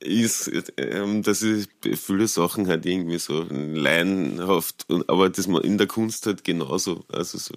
ist, 0.00 0.50
ähm, 0.76 1.22
dass 1.22 1.42
ich 1.42 1.68
viele 1.96 2.28
Sachen 2.28 2.68
halt 2.68 2.86
irgendwie 2.86 3.18
so 3.18 3.42
laienhaft, 3.50 4.86
aber 5.08 5.28
das 5.28 5.48
man 5.48 5.62
in 5.62 5.78
der 5.78 5.86
Kunst 5.86 6.26
halt 6.26 6.44
genauso, 6.44 7.04
also 7.08 7.38
so 7.38 7.54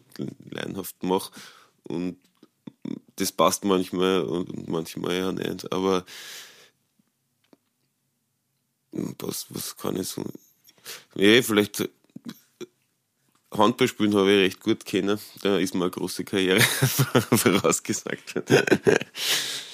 laienhaft 0.49 1.03
mache 1.03 1.31
und 1.83 2.17
das 3.17 3.31
passt 3.31 3.63
manchmal 3.63 4.21
und 4.21 4.67
manchmal 4.67 5.15
ja 5.17 5.31
nicht, 5.31 5.71
aber 5.71 6.03
was, 8.91 9.45
was 9.49 9.77
kann 9.77 9.97
ich 9.97 10.07
so, 10.07 10.23
ja, 11.15 11.41
vielleicht 11.41 11.87
Handball 13.51 13.87
spielen 13.87 14.15
habe 14.15 14.31
ich 14.31 14.39
recht 14.39 14.59
gut 14.61 14.85
kennen, 14.85 15.19
da 15.41 15.57
ist 15.57 15.75
mir 15.75 15.83
eine 15.83 15.91
große 15.91 16.23
Karriere 16.23 16.61
vorausgesagt. 17.31 18.43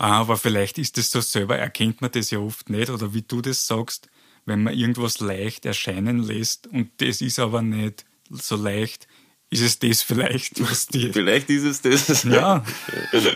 Ah, 0.00 0.20
aber 0.20 0.38
vielleicht 0.38 0.78
ist 0.78 0.96
es 0.96 1.10
so 1.10 1.20
selber, 1.20 1.58
erkennt 1.58 2.00
man 2.00 2.10
das 2.10 2.30
ja 2.30 2.38
oft 2.38 2.70
nicht, 2.70 2.88
oder 2.88 3.12
wie 3.12 3.20
du 3.20 3.42
das 3.42 3.66
sagst, 3.66 4.08
wenn 4.46 4.62
man 4.62 4.72
irgendwas 4.72 5.20
leicht 5.20 5.66
erscheinen 5.66 6.22
lässt 6.22 6.66
und 6.68 6.90
das 7.02 7.20
ist 7.20 7.38
aber 7.38 7.60
nicht 7.60 8.06
so 8.30 8.56
leicht, 8.56 9.06
ist 9.50 9.60
es 9.60 9.78
das 9.78 10.00
vielleicht, 10.00 10.58
was 10.70 10.86
die. 10.86 11.12
vielleicht 11.12 11.50
ist 11.50 11.64
es 11.64 11.82
das. 11.82 12.24
Ja. 12.24 12.64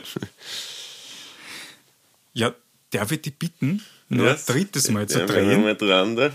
ja, 2.33 2.55
darf 2.88 3.12
ich 3.12 3.20
dich 3.20 3.37
bitten, 3.37 3.85
nur 4.09 4.31
ein 4.31 4.40
drittes 4.46 4.90
Mal 4.90 5.07
zu 5.07 5.27
drehen? 5.27 5.64
Mal 5.64 5.77
dran, 5.77 6.16
da. 6.16 6.33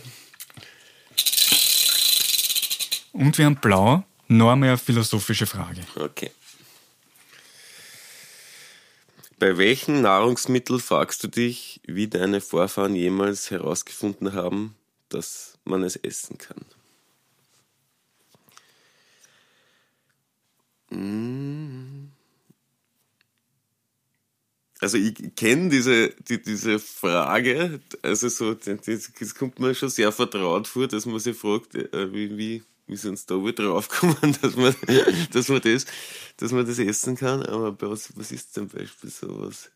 Und 3.14 3.36
wir 3.36 3.46
haben 3.46 3.56
blau, 3.56 4.04
noch 4.28 4.52
einmal 4.52 4.70
eine 4.70 4.78
philosophische 4.78 5.48
Frage. 5.48 5.82
Okay. 5.96 6.30
Bei 9.40 9.58
welchen 9.58 10.02
Nahrungsmitteln 10.02 10.82
fragst 10.82 11.24
du 11.24 11.30
dich, 11.30 11.80
wie 11.88 12.10
deine 12.10 12.42
Vorfahren 12.42 12.94
jemals 12.94 13.50
herausgefunden 13.52 14.34
haben, 14.34 14.76
dass 15.08 15.58
man 15.64 15.82
es 15.84 15.96
essen 15.96 16.38
kann? 16.38 16.66
Hm. 20.90 22.12
Also 24.82 24.98
ich 24.98 25.16
kenne 25.36 25.70
diese, 25.70 26.10
die, 26.28 26.42
diese 26.42 26.80
Frage, 26.80 27.80
also 28.02 28.28
so, 28.28 28.54
das, 28.54 28.78
das 29.20 29.36
kommt 29.36 29.60
mir 29.60 29.74
schon 29.74 29.90
sehr 29.90 30.12
vertraut 30.12 30.68
vor, 30.68 30.88
dass 30.88 31.06
man 31.06 31.20
sich 31.20 31.38
fragt, 31.38 31.76
äh, 31.76 32.14
wie, 32.14 32.38
wie 32.38 32.64
wie 32.90 32.96
sind 32.98 33.12
uns 33.12 33.26
da 33.26 33.36
wohl 33.36 33.54
draufgekommen, 33.54 34.38
dass 34.42 34.56
man, 34.56 34.76
dass 35.32 35.48
man 35.50 35.62
das, 35.62 35.86
dass 36.38 36.52
man 36.52 36.66
das 36.66 36.80
essen 36.80 37.16
kann. 37.16 37.44
Aber 37.44 37.72
bei 37.72 37.90
was, 37.90 38.16
was 38.18 38.32
ist 38.32 38.54
zum 38.54 38.68
Beispiel 38.68 39.10
sowas? 39.10 39.72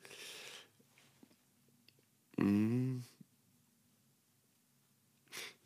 Hm. 2.38 3.04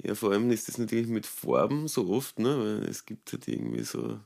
Ja, 0.03 0.13
vor 0.15 0.31
allem 0.31 0.51
ist 0.51 0.67
das 0.67 0.77
natürlich 0.77 1.07
mit 1.07 1.25
Farben 1.25 1.87
so 1.87 2.09
oft, 2.09 2.39
ne? 2.39 2.59
Weil 2.59 2.89
es 2.89 3.05
gibt 3.05 3.31
halt 3.33 3.47
irgendwie 3.47 3.83
so 3.83 4.19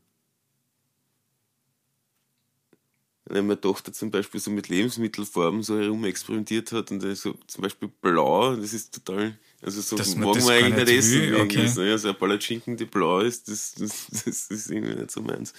wenn 3.26 3.48
meine 3.48 3.62
Tochter 3.62 3.94
zum 3.94 4.12
Beispiel 4.12 4.40
so 4.40 4.52
mit 4.52 4.68
Lebensmittelfarben 4.68 5.64
so 5.64 5.80
herum 5.80 6.04
experimentiert 6.06 6.72
hat 6.72 6.92
und 6.92 7.02
so 7.16 7.34
zum 7.48 7.62
Beispiel 7.62 7.90
blau, 8.02 8.56
das 8.56 8.74
ist 8.74 8.94
total, 8.94 9.38
also 9.62 9.82
so 9.82 9.96
mag 10.18 10.36
man 10.36 10.44
man 10.44 10.50
eigentlich 10.50 10.88
nicht 10.88 10.98
essen. 10.98 11.36
okay. 11.36 11.68
Okay. 11.68 11.92
Also 11.92 12.08
eine 12.10 12.18
Palatschinken, 12.18 12.78
die 12.78 12.86
blau 12.86 13.20
ist, 13.20 13.48
das, 13.48 13.76
das, 13.76 14.08
das 14.10 14.48
ist 14.48 14.72
irgendwie 14.72 14.96
nicht 14.96 15.12
so 15.12 15.22
meins. 15.22 15.54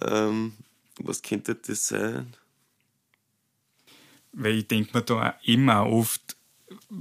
Ähm, 0.00 0.52
was 0.98 1.22
könnte 1.22 1.54
das 1.54 1.88
sein? 1.88 2.34
Weil 4.32 4.58
ich 4.58 4.68
denke 4.68 4.96
mir 4.96 5.04
da 5.04 5.38
immer 5.44 5.86
oft, 5.86 6.36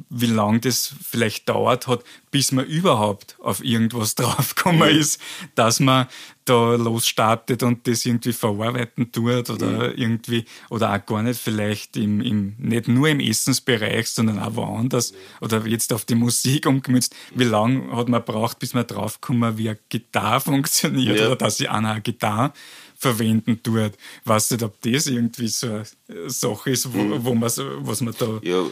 wie 0.09 0.25
lange 0.27 0.59
das 0.59 0.93
vielleicht 1.03 1.47
dauert 1.49 1.87
hat, 1.87 2.03
bis 2.31 2.51
man 2.51 2.65
überhaupt 2.65 3.35
auf 3.41 3.63
irgendwas 3.63 4.15
draufgekommen 4.15 4.89
ist, 4.89 5.19
dass 5.55 5.79
man 5.79 6.07
da 6.45 6.75
losstartet 6.75 7.61
und 7.63 7.87
das 7.87 8.05
irgendwie 8.05 8.33
verarbeiten 8.33 9.11
tut 9.11 9.49
oder 9.49 9.97
irgendwie, 9.97 10.45
oder 10.69 10.93
auch 10.93 11.05
gar 11.05 11.21
nicht 11.23 11.39
vielleicht 11.39 11.97
im, 11.97 12.19
im, 12.21 12.55
nicht 12.57 12.87
nur 12.87 13.09
im 13.09 13.19
Essensbereich, 13.19 14.07
sondern 14.07 14.39
auch 14.39 14.55
woanders 14.55 15.13
oder 15.39 15.65
jetzt 15.67 15.93
auf 15.93 16.05
die 16.05 16.15
Musik 16.15 16.65
umgemünzt. 16.65 17.15
Wie 17.35 17.43
lange 17.43 17.95
hat 17.95 18.09
man 18.09 18.23
braucht, 18.23 18.59
bis 18.59 18.73
man 18.73 18.87
draufgekommen, 18.87 19.57
wie 19.57 19.69
eine 19.69 19.79
Gitarre 19.89 20.41
funktioniert 20.51 21.17
Ja. 21.19 21.27
oder 21.27 21.35
dass 21.35 21.59
ich 21.59 21.69
auch 21.69 21.75
eine 21.75 22.01
Gitarre 22.01 22.53
verwenden 23.01 23.61
tut. 23.63 23.93
Weiß 24.25 24.51
nicht, 24.51 24.63
ob 24.63 24.79
das 24.81 25.07
irgendwie 25.07 25.47
so 25.47 25.67
eine 25.67 26.29
Sache 26.29 26.69
ist, 26.69 26.93
wo, 26.93 26.99
wo 27.25 27.33
man 27.33 27.49
was 27.49 28.01
man 28.01 28.13
da 28.17 28.39
Ja, 28.43 28.63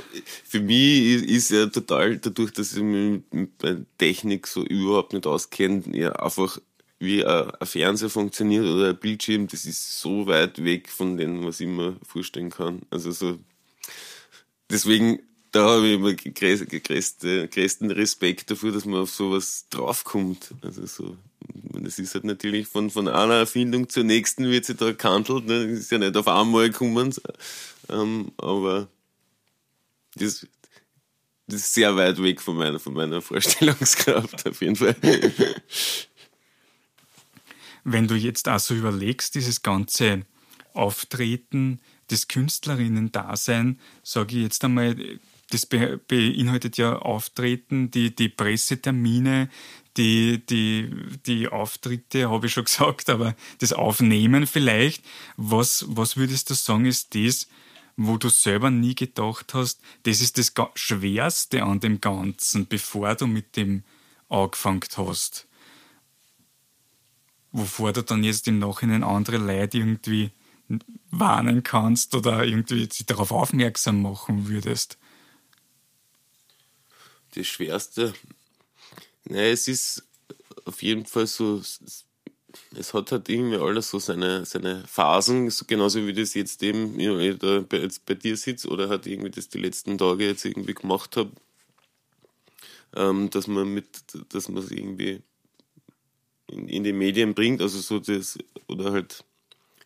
für 0.46 0.60
mich 0.60 1.16
ist, 1.16 1.26
ist 1.26 1.50
ja 1.50 1.66
total, 1.66 2.18
dadurch, 2.20 2.52
dass 2.52 2.74
ich 2.74 2.84
mich 2.84 3.22
mit 3.32 3.50
Technik 3.98 4.46
so 4.46 4.64
überhaupt 4.64 5.14
nicht 5.14 5.26
auskenne, 5.26 5.82
ja 5.94 6.12
einfach 6.12 6.60
wie 7.00 7.26
ein, 7.26 7.52
Fernseher 7.64 8.10
funktioniert 8.10 8.66
oder 8.66 8.90
ein 8.90 8.98
Bildschirm, 8.98 9.48
das 9.48 9.66
ist 9.66 10.00
so 10.00 10.28
weit 10.28 10.64
weg 10.64 10.90
von 10.90 11.18
dem, 11.18 11.44
was 11.46 11.60
ich 11.60 11.68
mir 11.68 11.96
vorstellen 12.04 12.52
kann. 12.52 12.84
Also 12.92 13.12
so, 13.12 13.40
deswegen, 14.70 15.20
da 15.52 15.70
habe 15.70 15.88
ich 15.88 15.96
immer 15.96 16.10
größ- 16.10 16.66
größte, 16.66 17.48
größten 17.48 17.90
Respekt 17.90 18.52
dafür, 18.52 18.74
dass 18.74 18.86
man 18.86 19.02
auf 19.02 19.10
sowas 19.10 19.66
draufkommt. 19.72 20.52
Also 20.62 20.86
so, 20.86 21.18
das 21.54 22.00
ist 22.00 22.14
halt 22.14 22.24
natürlich 22.24 22.68
von, 22.68 22.90
von 22.90 23.08
einer 23.08 23.36
Erfindung 23.36 23.90
zur 23.90 24.04
nächsten 24.04 24.50
wird 24.50 24.66
sie 24.66 24.76
da 24.76 24.92
gehandelt, 24.92 25.46
ne? 25.46 25.68
Das 25.68 25.80
ist 25.80 25.92
ja 25.92 25.98
nicht 25.98 26.16
auf 26.18 26.28
einmal 26.28 26.70
gekommen, 26.70 27.14
ähm, 27.90 28.32
aber 28.38 28.88
das, 30.16 30.48
das 31.48 31.62
ist 31.62 31.74
sehr 31.74 31.96
weit 31.96 32.22
weg 32.22 32.42
von 32.42 32.58
meiner, 32.58 32.80
von 32.80 32.94
meiner 32.94 33.22
Vorstellungskraft, 33.22 34.48
auf 34.48 34.62
jeden 34.62 34.76
Fall. 34.76 34.96
wenn 37.84 38.08
du 38.08 38.16
jetzt 38.16 38.48
auch 38.50 38.60
so 38.60 38.76
überlegst, 38.76 39.36
dieses 39.36 39.62
ganze 39.62 40.26
Auftreten, 40.74 41.80
das 42.08 42.28
Künstlerinnen-Dasein, 42.28 43.80
sage 44.04 44.38
ich 44.38 44.44
jetzt 44.44 44.64
einmal, 44.64 44.96
das 45.52 45.66
be 45.66 46.00
beinhaltet 46.08 46.78
ja 46.78 46.98
Auftreten, 46.98 47.92
die, 47.92 48.16
die 48.16 48.30
Pressetermine, 48.30 49.50
die, 49.98 50.46
die, 50.46 50.90
die 51.26 51.48
Auftritte, 51.48 52.30
habe 52.30 52.48
ich 52.48 52.54
schon 52.54 52.64
gesagt, 52.66 53.10
aber 53.10 53.36
das 53.60 53.74
Aufnehmen 53.74 54.48
vielleicht. 54.48 55.04
Was, 55.38 55.86
was 55.88 56.18
würdest 56.18 56.50
du 56.50 56.54
sagen, 56.54 56.86
ist 56.86 57.16
das, 57.16 57.48
wo 57.98 58.18
du 58.18 58.30
selber 58.30 58.72
nie 58.72 58.96
gedacht 58.96 59.54
hast, 59.54 59.82
das 60.04 60.22
ist 60.22 60.38
das 60.38 60.54
Schwerste 60.76 61.64
an 61.64 61.80
dem 61.80 62.00
Ganzen, 62.00 62.68
bevor 62.68 63.16
du 63.16 63.28
mit 63.28 63.58
dem 63.58 63.84
angefangen 64.30 64.86
hast? 64.96 65.50
wovor 67.52 67.94
du 67.94 68.04
dann 68.04 68.24
jetzt 68.24 68.48
im 68.48 68.60
Nachhinein 68.60 69.04
andere 69.04 69.38
Leute 69.38 69.78
irgendwie 69.78 70.32
warnen 71.10 71.64
kannst 71.64 72.14
oder 72.14 72.46
irgendwie 72.46 72.88
sie 72.92 73.06
darauf 73.06 73.32
aufmerksam 73.32 74.02
machen 74.02 74.48
würdest. 74.48 74.98
Das 77.34 77.48
Schwerste, 77.48 78.14
naja, 79.30 79.52
es 79.52 79.68
ist 79.68 80.04
auf 80.66 80.84
jeden 80.84 81.06
Fall 81.06 81.28
so, 81.28 81.58
es- 81.60 82.06
hat 82.94 83.12
halt 83.12 83.30
irgendwie 83.30 83.58
alles 83.58 83.90
so 83.92 84.00
seine, 84.00 84.46
seine 84.46 84.86
Phasen, 84.88 85.50
so 85.52 85.66
genauso 85.68 86.06
wie 86.08 86.14
das 86.14 86.34
jetzt 86.36 86.64
eben 86.64 87.00
ich 87.00 87.38
da 87.40 87.62
bei, 87.62 87.80
jetzt 87.80 88.06
bei 88.06 88.16
dir 88.16 88.38
sitze 88.38 88.70
oder 88.70 88.90
halt 88.90 89.08
irgendwie 89.08 89.32
das 89.32 89.50
die 89.50 89.60
letzten 89.60 89.98
Tage 89.98 90.26
jetzt 90.28 90.46
irgendwie 90.46 90.74
gemacht 90.76 91.18
habe, 91.18 91.32
ähm, 92.96 93.30
dass 93.30 93.48
man 93.48 93.74
mit, 93.74 93.88
dass 94.34 94.50
man 94.50 94.64
es 94.64 94.72
irgendwie 94.72 95.22
in, 96.48 96.68
in 96.68 96.84
die 96.84 96.94
Medien 96.94 97.34
bringt, 97.34 97.62
also 97.62 97.80
so 97.80 98.00
das, 98.00 98.38
oder 98.68 98.92
halt, 98.92 99.24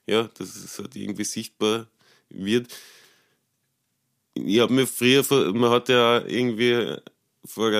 ja, 0.08 0.26
dass 0.38 0.56
es 0.56 0.80
halt 0.80 0.96
irgendwie 0.98 1.26
sichtbar 1.26 1.88
wird. 2.30 2.70
Ich 4.36 4.60
habe 4.60 4.74
mir 4.74 4.88
früher, 4.88 5.24
man 5.54 5.70
hat 5.72 5.90
ja 5.90 6.22
irgendwie 6.26 6.96
vor 7.46 7.72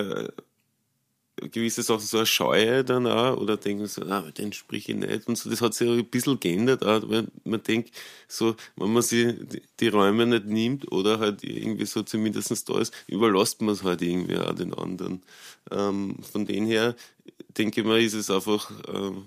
gewisse 1.50 1.84
Sachen 1.84 2.02
so 2.06 2.18
eine 2.18 2.26
Scheue 2.26 2.84
dann 2.84 3.08
auch, 3.08 3.38
oder 3.38 3.58
denken 3.58 3.88
so, 3.88 4.04
ah, 4.04 4.22
den 4.38 4.54
sprich 4.54 4.90
ich 4.90 4.96
nicht 4.96 5.28
und 5.28 5.38
so, 5.38 5.50
das 5.50 5.62
hat 5.62 5.74
sich 5.74 5.88
ja 5.88 5.94
ein 5.94 6.06
bisschen 6.06 6.40
geändert, 6.40 6.84
auch, 6.86 7.08
weil 7.10 7.28
man 7.44 7.62
denkt, 7.64 7.92
so, 8.28 8.56
wenn 8.76 8.94
man 8.94 9.02
sich 9.04 9.36
die- 9.80 9.88
Räume 9.90 10.26
nicht 10.26 10.46
nimmt 10.46 10.92
oder 10.92 11.20
halt 11.20 11.44
irgendwie 11.44 11.86
so 11.86 12.04
zumindest 12.04 12.70
da 12.70 12.80
ist, 12.80 12.94
überlässt 13.08 13.62
man 13.62 13.74
es 13.74 13.84
halt 13.84 14.02
irgendwie 14.02 14.38
auch 14.38 14.54
den 14.56 14.74
anderen. 14.74 15.22
Ähm, 15.72 16.18
von 16.32 16.46
dem 16.46 16.66
her, 16.66 16.96
denke 17.58 17.82
ich 17.82 17.88
mal, 17.88 18.02
ist 18.02 18.14
es 18.16 18.30
einfach, 18.32 18.72
ähm, 18.94 19.26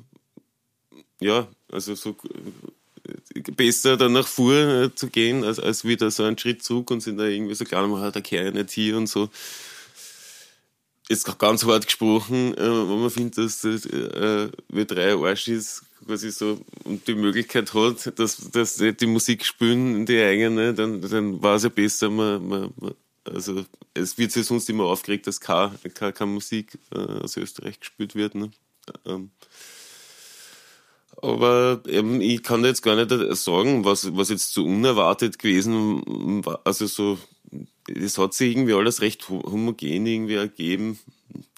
ja, 1.20 1.48
also 1.70 1.94
so 1.94 2.16
äh, 3.35 3.40
besser 3.52 3.96
dann 3.96 4.12
nach 4.12 4.26
vor 4.26 4.52
äh, 4.55 4.94
zu 4.94 5.09
gehen, 5.09 5.44
als, 5.44 5.59
als 5.61 5.85
wieder 5.85 6.11
so 6.11 6.24
einen 6.24 6.38
Schritt 6.38 6.62
zurück 6.62 6.90
und 6.90 7.00
sind 7.02 7.18
da 7.18 7.24
irgendwie 7.24 7.55
so 7.55 7.64
klar, 7.64 7.87
man 7.87 8.00
hat 8.02 8.14
der 8.14 8.22
Kerl 8.22 8.52
nicht 8.52 8.70
hier 8.70 8.96
und 8.96 9.07
so. 9.09 9.29
Jetzt 11.08 11.28
auch 11.28 11.38
ganz 11.38 11.64
hart 11.64 11.86
gesprochen, 11.86 12.54
äh, 12.54 12.62
wenn 12.62 13.00
man 13.00 13.10
findet, 13.10 13.38
dass 13.38 13.60
das 13.60 13.86
äh, 13.86 14.50
W3 14.72 15.24
Arsch 15.24 15.48
ist, 15.48 15.84
quasi 16.04 16.30
so 16.30 16.60
und 16.84 17.06
die 17.06 17.14
Möglichkeit 17.14 17.72
hat, 17.74 18.18
dass, 18.18 18.50
dass 18.50 18.76
die, 18.76 19.06
Musik 19.06 19.44
spielen, 19.44 20.04
die 20.04 20.20
eigene, 20.20 20.74
dann, 20.74 21.00
dann 21.00 21.42
war 21.42 21.56
es 21.56 21.62
ja 21.62 21.68
besser, 21.68 22.10
man, 22.10 22.46
man, 22.46 22.72
man 22.76 22.94
also 23.24 23.64
es 23.94 24.18
wird 24.18 24.32
sich 24.32 24.46
sonst 24.46 24.68
immer 24.68 24.84
aufgeregt, 24.84 25.26
dass 25.26 25.40
keine, 25.40 25.76
keine, 25.94 26.32
Musik 26.32 26.78
äh, 26.94 26.98
aus 26.98 27.36
Österreich 27.36 27.80
gespielt 27.80 28.14
wird. 28.14 28.34
Ne? 28.34 28.50
Ähm, 29.04 29.30
aber 31.22 31.82
ähm, 31.86 32.20
ich 32.20 32.42
kann 32.42 32.64
jetzt 32.64 32.82
gar 32.82 32.94
nicht 32.94 33.36
sagen, 33.36 33.84
was, 33.84 34.14
was 34.16 34.28
jetzt 34.28 34.52
so 34.52 34.64
unerwartet 34.64 35.38
gewesen 35.38 36.44
war. 36.44 36.60
Also 36.64 36.86
so, 36.86 37.18
das 37.88 38.18
hat 38.18 38.35
sich 38.35 38.53
irgendwie 38.53 38.75
alles 38.75 39.01
recht 39.01 39.29
ho- 39.29 39.42
homogen 39.44 40.07
irgendwie 40.07 40.35
ergeben. 40.35 40.99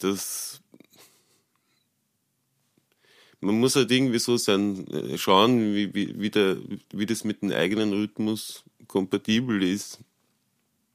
Das, 0.00 0.60
man 3.40 3.58
muss 3.60 3.76
halt 3.76 3.90
irgendwie 3.90 4.18
so 4.18 4.36
sein, 4.36 4.86
äh, 4.88 5.18
schauen, 5.18 5.74
wie, 5.74 5.94
wie, 5.94 6.18
wie, 6.20 6.30
der, 6.30 6.56
wie 6.92 7.06
das 7.06 7.24
mit 7.24 7.42
dem 7.42 7.52
eigenen 7.52 7.92
Rhythmus 7.92 8.64
kompatibel 8.86 9.62
ist. 9.62 10.00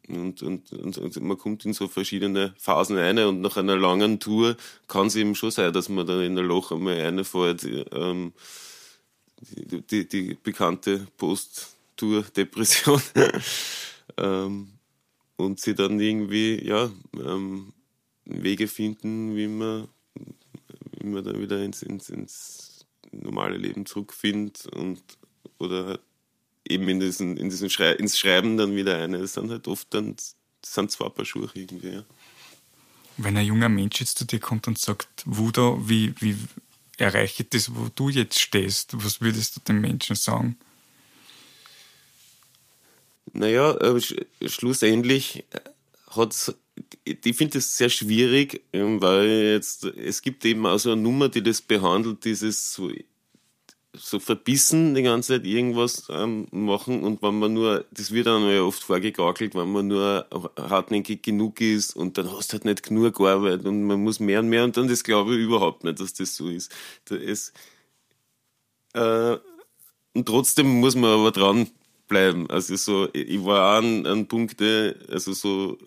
Und, 0.10 0.41
und, 0.43 0.74
und, 0.74 0.98
und 0.98 1.22
man 1.22 1.38
kommt 1.38 1.63
in 1.63 1.72
so 1.74 1.88
verschiedene 1.88 2.54
Phasen 2.58 2.98
rein 2.98 3.17
und 3.19 3.39
nach 3.39 3.56
einer 3.56 3.78
langen 3.78 4.19
Tour 4.19 4.58
kann 4.89 5.08
es 5.08 5.15
eben 5.15 5.34
schon 5.34 5.52
sein, 5.52 5.72
dass 5.72 5.88
man 5.88 6.06
dann 6.06 6.22
in 6.22 6.38
ein 6.38 6.46
Loch 6.46 6.74
einmal 6.74 7.00
reinfällt. 7.00 7.63
Ähm, 7.93 8.34
die, 9.41 9.82
die, 9.82 10.08
die 10.08 10.38
bekannte 10.41 11.08
Post-Tour-Depression. 11.17 13.02
ähm, 14.17 14.72
und 15.38 15.60
sie 15.60 15.76
dann 15.76 16.00
irgendwie, 16.00 16.65
ja, 16.65 16.91
ähm, 17.13 17.74
Wege 18.26 18.67
finden, 18.67 19.36
wie 19.36 19.48
man, 19.48 19.88
wie 21.00 21.08
man 21.08 21.24
dann 21.24 21.41
wieder 21.41 21.62
ins, 21.63 21.82
ins, 21.82 22.10
ins 22.10 22.86
normale 23.12 23.58
Leben 23.58 23.86
zurückfindet 23.86 24.67
und 24.67 25.02
oder 25.60 25.86
halt 25.86 26.02
eben 26.67 26.88
in 26.89 27.00
diesen, 27.00 27.38
in 27.38 27.50
diesen 27.50 27.69
Schrei 27.69 27.91
ins 27.93 28.17
Schreiben 28.17 28.58
dann 28.58 28.76
wieder 28.76 28.98
eine. 28.98 29.19
Das 29.19 29.34
sind 29.34 29.50
halt 29.50 29.67
oft 29.67 29.93
dann, 29.93 30.15
sind 30.63 30.91
zwei 30.91 31.10
Paar 31.10 31.26
Schuhe 31.26 31.50
irgendwie, 31.54 31.89
ja. 31.89 32.04
Wenn 33.17 33.38
ein 33.38 33.46
junger 33.46 33.69
Mensch 33.69 34.00
jetzt 34.00 34.17
zu 34.17 34.26
dir 34.26 34.39
kommt 34.39 34.67
und 34.67 34.80
sagt, 34.80 35.24
Wuda, 35.26 35.78
wie, 35.88 36.15
wie 36.19 36.36
erreiche 36.98 37.43
ich 37.43 37.50
das, 37.50 37.76
wo 37.76 37.89
du 37.93 38.10
jetzt 38.10 38.39
stehst, 38.39 38.91
was 39.04 39.22
würdest 39.22 39.56
du 39.56 39.60
den 39.62 39.82
Menschen 39.82 40.15
sagen? 40.15 40.58
Naja, 43.31 43.71
äh, 43.77 43.99
sch 43.99 44.15
schlussendlich 44.45 45.45
hat's 46.09 46.53
ich 47.05 47.38
finde 47.38 47.59
es 47.59 47.77
sehr 47.77 47.89
schwierig, 47.89 48.63
ähm, 48.73 49.01
weil 49.01 49.27
jetzt, 49.27 49.86
es 49.86 50.21
gibt 50.21 50.43
eben 50.45 50.65
auch 50.65 50.79
so 50.79 50.91
eine 50.91 51.01
Nummer, 51.01 51.29
die 51.29 51.43
das 51.43 51.62
behandelt, 51.62 52.25
dieses 52.25 52.73
so, 52.73 52.89
so 53.95 54.19
verbissen 54.19 54.95
die 54.95 55.03
ganze 55.03 55.36
Zeit 55.36 55.45
irgendwas 55.45 56.07
ähm, 56.09 56.47
machen 56.51 57.03
und 57.03 57.21
wenn 57.21 57.38
man 57.39 57.53
nur, 57.53 57.86
das 57.91 58.12
wird 58.12 58.27
dann 58.27 58.47
ja 58.49 58.63
oft 58.63 58.83
vorgegaukelt, 58.83 59.53
wenn 59.55 59.71
man 59.71 59.88
nur 59.88 60.25
hartnäckig 60.57 61.21
genug 61.23 61.62
ist 61.62 61.95
und 61.95 62.17
dann 62.17 62.31
hast 62.31 62.51
du 62.51 62.53
halt 62.53 62.65
nicht 62.65 62.83
genug 62.83 63.19
Arbeit 63.21 63.65
und 63.65 63.83
man 63.83 64.01
muss 64.03 64.19
mehr 64.19 64.39
und 64.39 64.49
mehr 64.49 64.63
und 64.63 64.77
dann 64.77 64.88
das 64.88 65.03
glaube 65.03 65.36
ich 65.36 65.41
überhaupt 65.41 65.83
nicht, 65.83 65.99
dass 65.99 66.13
das 66.13 66.36
so 66.36 66.49
ist. 66.49 66.71
Da 67.05 67.15
ist 67.15 67.53
äh, 68.93 69.38
und 70.15 70.25
trotzdem 70.27 70.67
muss 70.79 70.95
man 70.95 71.12
aber 71.12 71.31
dran 71.31 71.69
bleiben. 72.13 72.49
Also 72.49 72.76
so, 72.76 73.10
ich 73.13 73.43
war 73.43 73.78
an, 73.78 74.06
an 74.06 74.28
Punkte, 74.28 74.95
also 75.10 75.34
so 75.34 75.78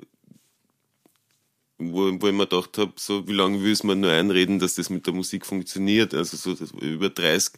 wo, 1.78 2.10
wo 2.20 2.26
ich 2.28 2.32
mir 2.32 2.46
gedacht 2.46 2.78
habe, 2.78 2.92
so 2.96 3.28
wie 3.28 3.32
lange 3.32 3.62
will 3.62 3.72
es 3.72 3.84
mir 3.84 3.96
nur 3.96 4.10
einreden, 4.10 4.58
dass 4.58 4.76
das 4.76 4.88
mit 4.88 5.06
der 5.06 5.14
Musik 5.14 5.44
funktioniert. 5.44 6.14
Also 6.14 6.36
so 6.36 6.64
über 6.80 7.10
30 7.10 7.52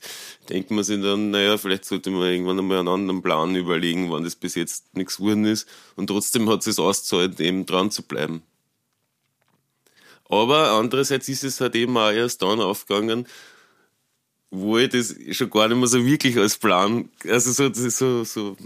denkt 0.48 0.70
man 0.70 0.85
sich 0.85 1.00
dann, 1.00 1.31
naja, 1.31 1.57
vielleicht 1.57 1.85
sollte 1.85 2.11
man 2.11 2.28
irgendwann 2.28 2.59
einmal 2.59 2.78
einen 2.78 2.88
anderen 2.88 3.22
Plan 3.22 3.54
überlegen, 3.54 4.11
wann 4.11 4.24
das 4.24 4.35
bis 4.35 4.54
jetzt 4.57 4.96
nichts 4.96 5.18
geworden 5.18 5.44
ist. 5.44 5.68
Und 5.96 6.09
trotzdem 6.09 6.48
hat 6.50 6.66
es 6.66 6.78
ausgezahlt, 6.78 7.40
eben 7.40 7.64
dran 7.64 7.90
zu 7.90 8.02
bleiben. 8.02 8.42
Aber 10.28 10.72
andererseits 10.72 11.28
ist 11.28 11.44
es 11.44 11.61
halt 11.61 11.74
eben 11.74 11.96
auch 11.96 12.11
erst 12.11 12.42
dann 12.42 12.61
aufgegangen, 12.61 13.26
wo 14.50 14.78
ich 14.78 14.88
das 14.88 15.14
schon 15.32 15.50
gar 15.50 15.68
nicht 15.68 15.76
mehr 15.76 15.87
so 15.87 16.04
wirklich 16.04 16.38
als 16.38 16.56
Plan, 16.56 17.11
also 17.26 17.52
so, 17.52 17.90
so, 17.90 18.24
so, 18.24 18.56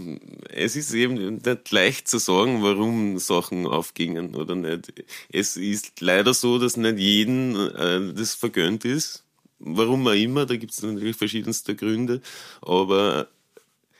es 0.49 0.75
ist 0.75 0.93
eben 0.93 1.35
nicht 1.35 1.71
leicht 1.71 2.07
zu 2.07 2.19
sagen, 2.19 2.63
warum 2.63 3.19
Sachen 3.19 3.67
aufgingen 3.67 4.35
oder 4.35 4.55
nicht. 4.55 4.93
Es 5.29 5.57
ist 5.57 5.99
leider 5.99 6.33
so, 6.33 6.57
dass 6.57 6.77
nicht 6.77 6.99
jedem 6.99 7.55
äh, 7.75 8.13
das 8.13 8.33
vergönnt 8.33 8.85
ist. 8.85 9.23
Warum 9.59 10.07
auch 10.07 10.13
immer, 10.13 10.45
da 10.45 10.55
gibt 10.55 10.73
es 10.73 10.81
natürlich 10.81 11.17
verschiedenste 11.17 11.75
Gründe, 11.75 12.21
aber 12.61 13.27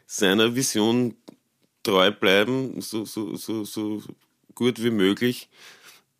seiner 0.05 0.55
Vision 0.55 1.15
treu 1.83 2.11
bleiben, 2.11 2.81
so, 2.81 3.05
so, 3.05 3.35
so, 3.35 3.65
so 3.65 4.01
gut 4.55 4.81
wie 4.81 4.91
möglich, 4.91 5.49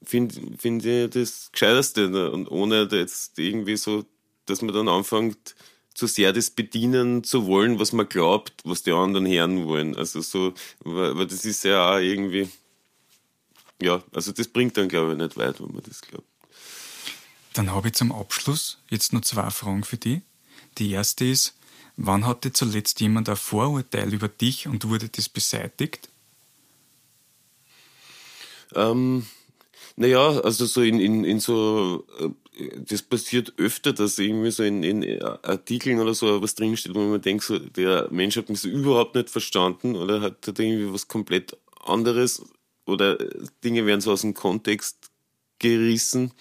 finde 0.04 0.36
find 0.58 0.86
ich 0.86 1.10
das 1.10 1.50
Gescheiterste. 1.52 2.32
Und 2.32 2.50
ohne 2.50 2.88
jetzt 2.92 3.40
irgendwie 3.40 3.78
so 3.78 4.06
dass 4.46 4.62
man 4.62 4.74
dann 4.74 4.88
anfängt, 4.88 5.56
zu 5.94 6.08
sehr 6.08 6.34
das 6.34 6.50
bedienen 6.50 7.24
zu 7.24 7.46
wollen, 7.46 7.80
was 7.80 7.94
man 7.94 8.10
glaubt, 8.10 8.54
was 8.64 8.84
die 8.84 8.92
anderen 8.92 9.28
hören 9.28 9.68
wollen. 9.68 9.96
Also 9.96 10.22
so, 10.22 10.54
weil, 10.80 11.28
das 11.28 11.46
ist 11.46 11.64
ja 11.64 11.94
auch 11.94 12.00
irgendwie, 12.00 12.50
ja, 13.82 14.04
also 14.12 14.32
das 14.32 14.48
bringt 14.48 14.78
dann, 14.78 14.90
glaube 14.90 15.12
ich, 15.12 15.18
nicht 15.18 15.38
weit, 15.38 15.60
wenn 15.60 15.74
man 15.74 15.84
das 15.88 16.02
glaubt. 16.02 16.28
Dann 17.54 17.72
habe 17.72 17.90
ich 17.90 17.94
zum 17.94 18.12
Abschluss 18.12 18.80
jetzt 18.90 19.14
noch 19.14 19.22
zwei 19.22 19.50
Fragen 19.52 19.84
für 19.84 19.98
dich. 19.98 20.22
Die 20.80 20.90
erste 20.90 21.26
ist, 21.26 21.56
wann 21.98 22.26
hatte 22.26 22.52
zuletzt 22.52 23.00
jemand 23.00 23.30
ein 23.30 23.36
Vorurteil 23.36 24.12
über 24.12 24.28
dich 24.28 24.68
und 24.68 24.90
wurde 24.90 25.10
das 25.10 25.30
beseitigt? 25.30 26.10
Ähm, 28.74 29.28
naja, 29.96 30.40
also 30.40 30.66
so 30.66 30.82
in, 30.82 31.00
in, 31.00 31.24
in 31.24 31.40
so 31.40 32.08
äh, 32.20 32.30
das 32.78 33.02
passiert 33.02 33.54
öfter, 33.58 33.94
dass 33.94 34.18
irgendwie 34.20 34.52
so 34.52 34.64
in, 34.64 34.84
in 34.84 35.22
Artikeln 35.22 36.00
oder 36.00 36.14
so 36.14 36.42
was 36.42 36.56
drinsteht, 36.56 36.94
wo 36.94 37.00
man 37.00 37.22
denkt, 37.22 37.44
so, 37.44 37.58
der 37.58 38.08
Mensch 38.12 38.38
hat 38.38 38.50
mich 38.50 38.62
so 38.62 38.70
überhaupt 38.70 39.16
nicht 39.16 39.30
verstanden 39.30 39.96
oder 39.96 40.22
hat, 40.22 40.48
hat 40.48 40.60
irgendwie 40.60 40.94
was 40.94 41.08
komplett 41.08 41.58
anderes 41.84 42.44
oder 42.86 43.18
Dinge 43.64 43.86
werden 43.86 44.02
so 44.02 44.12
aus 44.12 44.22
dem 44.22 44.34
Kontext 44.34 45.10
gerissen 45.60 46.32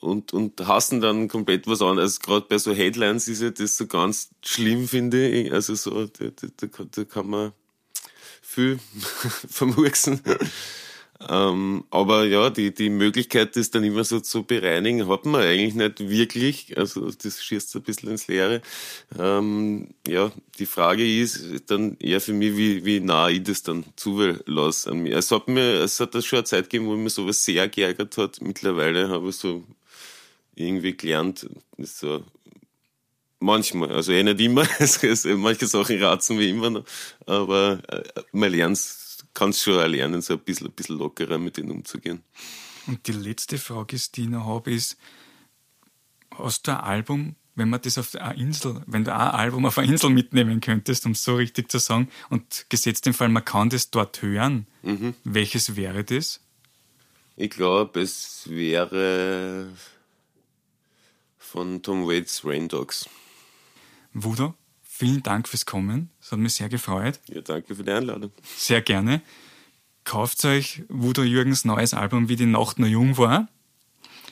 und, 0.00 0.32
und 0.32 0.66
hassen 0.66 1.00
dann 1.00 1.28
komplett 1.28 1.66
was 1.66 1.82
anderes. 1.82 2.18
Also 2.18 2.20
gerade 2.20 2.46
bei 2.48 2.58
so 2.58 2.72
Headlines 2.72 3.28
ist 3.28 3.42
ja 3.42 3.50
das 3.50 3.76
so 3.76 3.86
ganz 3.86 4.30
schlimm, 4.44 4.86
finde 4.86 5.28
ich. 5.28 5.52
Also 5.52 5.74
so, 5.74 6.06
da, 6.06 6.26
da, 6.28 6.66
da 6.90 7.04
kann 7.04 7.28
man 7.28 7.52
viel 8.40 8.78
vermurksen. 9.48 10.20
Ähm, 11.28 11.84
aber 11.90 12.24
ja, 12.24 12.50
die, 12.50 12.74
die 12.74 12.90
Möglichkeit, 12.90 13.56
das 13.56 13.70
dann 13.70 13.84
immer 13.84 14.04
so 14.04 14.20
zu 14.20 14.44
bereinigen, 14.44 15.08
hat 15.08 15.24
man 15.24 15.42
eigentlich 15.42 15.74
nicht 15.74 16.00
wirklich. 16.00 16.76
Also 16.76 17.10
das 17.10 17.42
schießt 17.42 17.74
ein 17.76 17.82
bisschen 17.82 18.10
ins 18.10 18.26
Leere. 18.28 18.62
Ähm, 19.18 19.88
ja, 20.06 20.32
die 20.58 20.66
Frage 20.66 21.04
ist 21.20 21.70
dann 21.70 21.96
eher 21.98 22.20
für 22.20 22.32
mich, 22.32 22.56
wie, 22.56 22.84
wie 22.84 23.00
nah 23.00 23.28
ich 23.28 23.42
das 23.42 23.62
dann 23.62 23.84
zulasse 23.96 24.90
an 24.90 24.98
mir. 24.98 25.16
Es 25.16 25.30
hat 25.30 25.48
mir, 25.48 25.82
es 25.82 26.00
hat 26.00 26.14
das 26.14 26.26
schon 26.26 26.38
eine 26.38 26.44
Zeit 26.44 26.64
gegeben, 26.70 26.86
wo 26.86 26.96
mir 26.96 27.10
sowas 27.10 27.44
sehr 27.44 27.68
geärgert 27.68 28.16
hat. 28.18 28.40
Mittlerweile 28.42 29.08
habe 29.08 29.30
ich 29.30 29.36
so 29.36 29.64
irgendwie 30.54 30.96
gelernt, 30.96 31.48
so 31.78 32.22
Manchmal, 33.44 33.92
also 33.92 34.10
eh 34.10 34.22
nicht 34.22 34.40
immer, 34.40 34.66
manche 35.36 35.66
Sachen 35.66 36.02
ratzen 36.02 36.38
wie 36.38 36.48
immer 36.48 36.70
noch, 36.70 36.84
aber 37.26 37.78
äh, 37.88 38.02
man 38.32 38.50
lernt 38.50 38.78
kannst 39.34 39.62
schon 39.62 39.78
erlernen, 39.78 40.22
so 40.22 40.34
ein 40.34 40.40
bisschen, 40.40 40.68
ein 40.68 40.72
bisschen 40.72 40.98
lockerer 40.98 41.38
mit 41.38 41.56
denen 41.56 41.70
umzugehen. 41.70 42.22
Und 42.86 43.06
die 43.06 43.12
letzte 43.12 43.58
Frage, 43.58 43.96
die 44.14 44.22
ich 44.22 44.28
noch 44.28 44.46
habe, 44.46 44.72
ist, 44.72 44.96
hast 46.30 46.66
du 46.66 46.72
ein 46.72 46.78
Album, 46.78 47.36
wenn 47.54 47.68
man 47.68 47.80
das 47.80 47.98
auf 47.98 48.14
einer 48.14 48.34
Insel, 48.34 48.82
wenn 48.86 49.04
du 49.04 49.14
ein 49.14 49.20
Album 49.20 49.66
auf 49.66 49.78
einer 49.78 49.90
Insel 49.90 50.10
mitnehmen 50.10 50.60
könntest, 50.60 51.06
um 51.06 51.12
es 51.12 51.22
so 51.22 51.36
richtig 51.36 51.70
zu 51.70 51.78
sagen, 51.78 52.08
und 52.30 52.66
gesetzt 52.68 53.06
den 53.06 53.14
Fall, 53.14 53.28
man 53.28 53.44
kann 53.44 53.70
das 53.70 53.90
dort 53.90 54.22
hören, 54.22 54.66
mhm. 54.82 55.14
welches 55.24 55.76
wäre 55.76 56.04
das? 56.04 56.40
Ich 57.36 57.50
glaube, 57.50 58.00
es 58.00 58.48
wäre 58.48 59.68
von 61.38 61.82
Tom 61.82 62.06
Waits 62.06 62.44
Rain 62.44 62.68
Dogs. 62.68 63.08
Wudo, 64.12 64.54
Vielen 65.04 65.22
Dank 65.22 65.48
fürs 65.48 65.66
Kommen. 65.66 66.08
Es 66.18 66.32
hat 66.32 66.38
mich 66.38 66.54
sehr 66.54 66.70
gefreut. 66.70 67.20
Ja, 67.28 67.42
danke 67.42 67.74
für 67.74 67.84
die 67.84 67.90
Einladung. 67.90 68.32
Sehr 68.56 68.80
gerne. 68.80 69.20
Kauft 70.04 70.42
euch 70.46 70.82
Wudo 70.88 71.22
Jürgens 71.22 71.66
neues 71.66 71.92
Album 71.92 72.30
Wie 72.30 72.36
die 72.36 72.46
Nacht 72.46 72.78
nur 72.78 72.88
jung 72.88 73.18
war. 73.18 73.48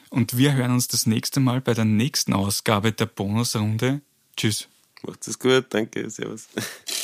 Und 0.08 0.38
wir 0.38 0.54
hören 0.54 0.70
uns 0.70 0.88
das 0.88 1.04
nächste 1.04 1.40
Mal 1.40 1.60
bei 1.60 1.74
der 1.74 1.84
nächsten 1.84 2.32
Ausgabe 2.32 2.90
der 2.90 3.04
Bonusrunde. 3.04 4.00
Tschüss. 4.34 4.66
Macht's 5.02 5.28
es 5.28 5.38
gut. 5.38 5.66
Danke. 5.68 6.08
Servus. 6.08 6.48